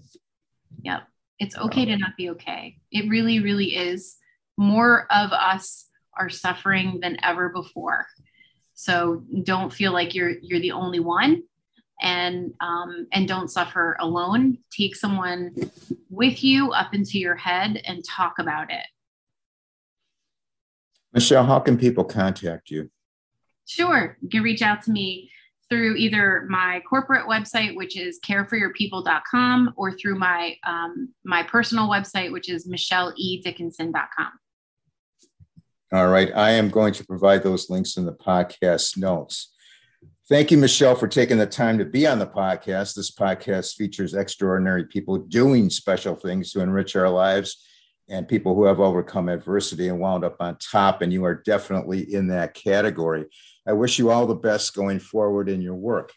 Yep. 0.83 1.03
It's 1.39 1.57
okay 1.57 1.85
to 1.85 1.97
not 1.97 2.17
be 2.17 2.31
okay. 2.31 2.79
It 2.91 3.09
really, 3.11 3.41
really 3.41 3.77
is. 3.77 4.17
More 4.57 5.07
of 5.11 5.33
us 5.33 5.87
are 6.17 6.31
suffering 6.31 7.01
than 7.03 7.19
ever 7.23 7.51
before. 7.51 8.07
So 8.75 9.25
don't 9.43 9.73
feel 9.73 9.93
like 9.93 10.15
you're 10.15 10.35
you're 10.41 10.61
the 10.61 10.73
only 10.73 11.01
one 11.01 11.43
and 12.01 12.53
um, 12.61 13.07
and 13.13 13.27
don't 13.27 13.51
suffer 13.51 13.97
alone. 14.01 14.59
Take 14.71 14.97
someone 14.97 15.55
with 16.11 16.43
you 16.45 16.73
up 16.73 16.95
into 16.95 17.19
your 17.19 17.37
head 17.37 17.83
and 17.85 18.05
talk 18.05 18.39
about 18.39 18.71
it. 18.71 18.87
Michelle, 21.17 21.47
how 21.47 21.59
can 21.59 21.79
people 21.79 22.05
contact 22.05 22.71
you? 22.71 22.91
Sure, 23.65 24.19
you 24.21 24.29
can 24.29 24.43
reach 24.43 24.61
out 24.61 24.83
to 24.83 24.91
me 24.91 25.31
through 25.71 25.97
either 25.97 26.45
my 26.51 26.83
corporate 26.87 27.27
website, 27.27 27.75
which 27.75 27.97
is 27.97 28.21
careforyourpeople.com, 28.21 29.73
or 29.79 29.97
through 29.97 30.19
my 30.19 30.57
um, 30.67 31.15
my 31.25 31.43
personal 31.43 31.89
website, 31.89 32.31
which 32.31 32.51
is 32.51 32.69
michelleedickinson.com. 32.69 34.33
All 35.91 36.09
right, 36.09 36.31
I 36.37 36.51
am 36.51 36.69
going 36.69 36.93
to 36.93 37.07
provide 37.07 37.43
those 37.43 37.71
links 37.71 37.97
in 37.97 38.05
the 38.05 38.13
podcast 38.13 38.99
notes. 38.99 39.55
Thank 40.29 40.51
you, 40.51 40.59
Michelle, 40.59 40.97
for 40.97 41.09
taking 41.09 41.39
the 41.39 41.47
time 41.47 41.79
to 41.79 41.87
be 41.87 42.07
on 42.07 42.19
the 42.19 42.27
podcast. 42.27 42.95
This 42.95 43.11
podcast 43.11 43.75
features 43.75 44.13
extraordinary 44.13 44.85
people 44.85 45.17
doing 45.17 45.71
special 45.71 46.15
things 46.15 46.53
to 46.53 46.61
enrich 46.61 46.95
our 46.95 47.09
lives 47.09 47.66
and 48.09 48.29
people 48.29 48.55
who 48.55 48.65
have 48.65 48.81
overcome 48.81 49.29
adversity 49.29 49.89
and 49.89 49.99
wound 49.99 50.25
up 50.25 50.37
on 50.41 50.57
top. 50.59 51.03
And 51.03 51.13
you 51.13 51.25
are 51.25 51.35
definitely 51.35 52.15
in 52.15 52.29
that 52.29 52.55
category. 52.55 53.27
I 53.67 53.73
wish 53.73 53.99
you 53.99 54.11
all 54.11 54.27
the 54.27 54.35
best 54.35 54.75
going 54.75 55.01
forward 55.01 55.49
in 55.49 55.61
your 55.61 55.75
work. 55.75 56.13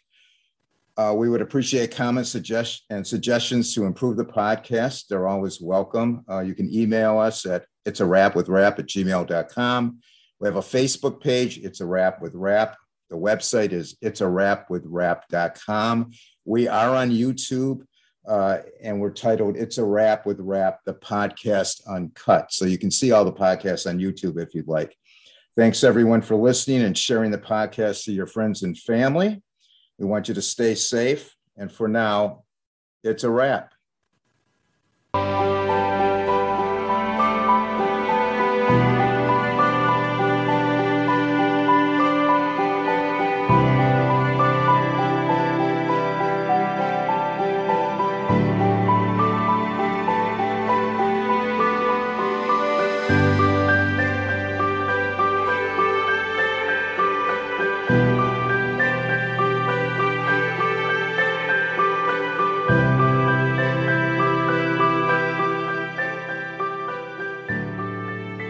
Uh, 0.98 1.14
we 1.16 1.30
would 1.30 1.42
appreciate 1.42 1.96
comments 1.96 2.30
suggest- 2.30 2.84
and 2.90 3.08
suggestions 3.08 3.74
to 3.74 3.86
improve 3.86 4.18
the 4.18 4.26
podcast. 4.26 5.08
They're 5.08 5.28
always 5.28 5.62
welcome. 5.62 6.26
Uh, 6.30 6.42
you 6.42 6.54
can 6.54 6.72
email 6.74 7.18
us 7.18 7.46
at 7.46 7.66
it's 7.86 8.02
a 8.02 8.06
wrap 8.06 8.36
with 8.36 8.50
rap 8.50 8.78
at 8.80 8.88
gmail.com. 8.88 10.00
We 10.40 10.48
have 10.48 10.58
a 10.58 10.62
Facebook 10.62 11.22
page, 11.22 11.58
It's 11.58 11.82
a 11.82 11.86
Wrap 11.86 12.22
with 12.22 12.34
Rap. 12.34 12.78
The 13.10 13.18
website 13.18 13.72
is 13.72 13.98
it's 14.02 14.22
a 14.22 14.28
wrap 14.28 14.70
with 14.70 14.86
rap.com. 14.86 16.12
We 16.46 16.68
are 16.68 16.96
on 16.96 17.10
YouTube 17.10 17.82
uh, 18.28 18.60
and 18.82 19.00
we're 19.00 19.12
titled 19.12 19.58
It's 19.58 19.78
a 19.78 19.84
Wrap 19.84 20.26
with 20.26 20.40
Rap, 20.40 20.80
the 20.86 20.94
podcast 20.94 21.88
uncut. 21.88 22.52
So 22.52 22.66
you 22.66 22.78
can 22.78 22.92
see 22.92 23.12
all 23.12 23.26
the 23.26 23.34
podcasts 23.34 23.90
on 23.90 24.00
YouTube 24.00 24.42
if 24.42 24.54
you'd 24.54 24.68
like. 24.68 24.96
Thanks 25.56 25.84
everyone 25.84 26.22
for 26.22 26.36
listening 26.36 26.84
and 26.84 26.98
sharing 26.98 27.32
the 27.32 27.38
podcast 27.38 28.04
to 28.06 28.12
your 28.12 28.28
friends 28.28 28.64
and 28.64 28.78
family. 28.78 29.42
We 29.98 30.06
want 30.06 30.28
you 30.28 30.34
to 30.36 30.42
stay 30.42 30.76
safe. 30.76 31.36
And 31.58 31.72
for 31.72 31.88
now, 31.88 32.44
it's 33.04 33.24
a 33.24 33.30
wrap. 33.30 33.74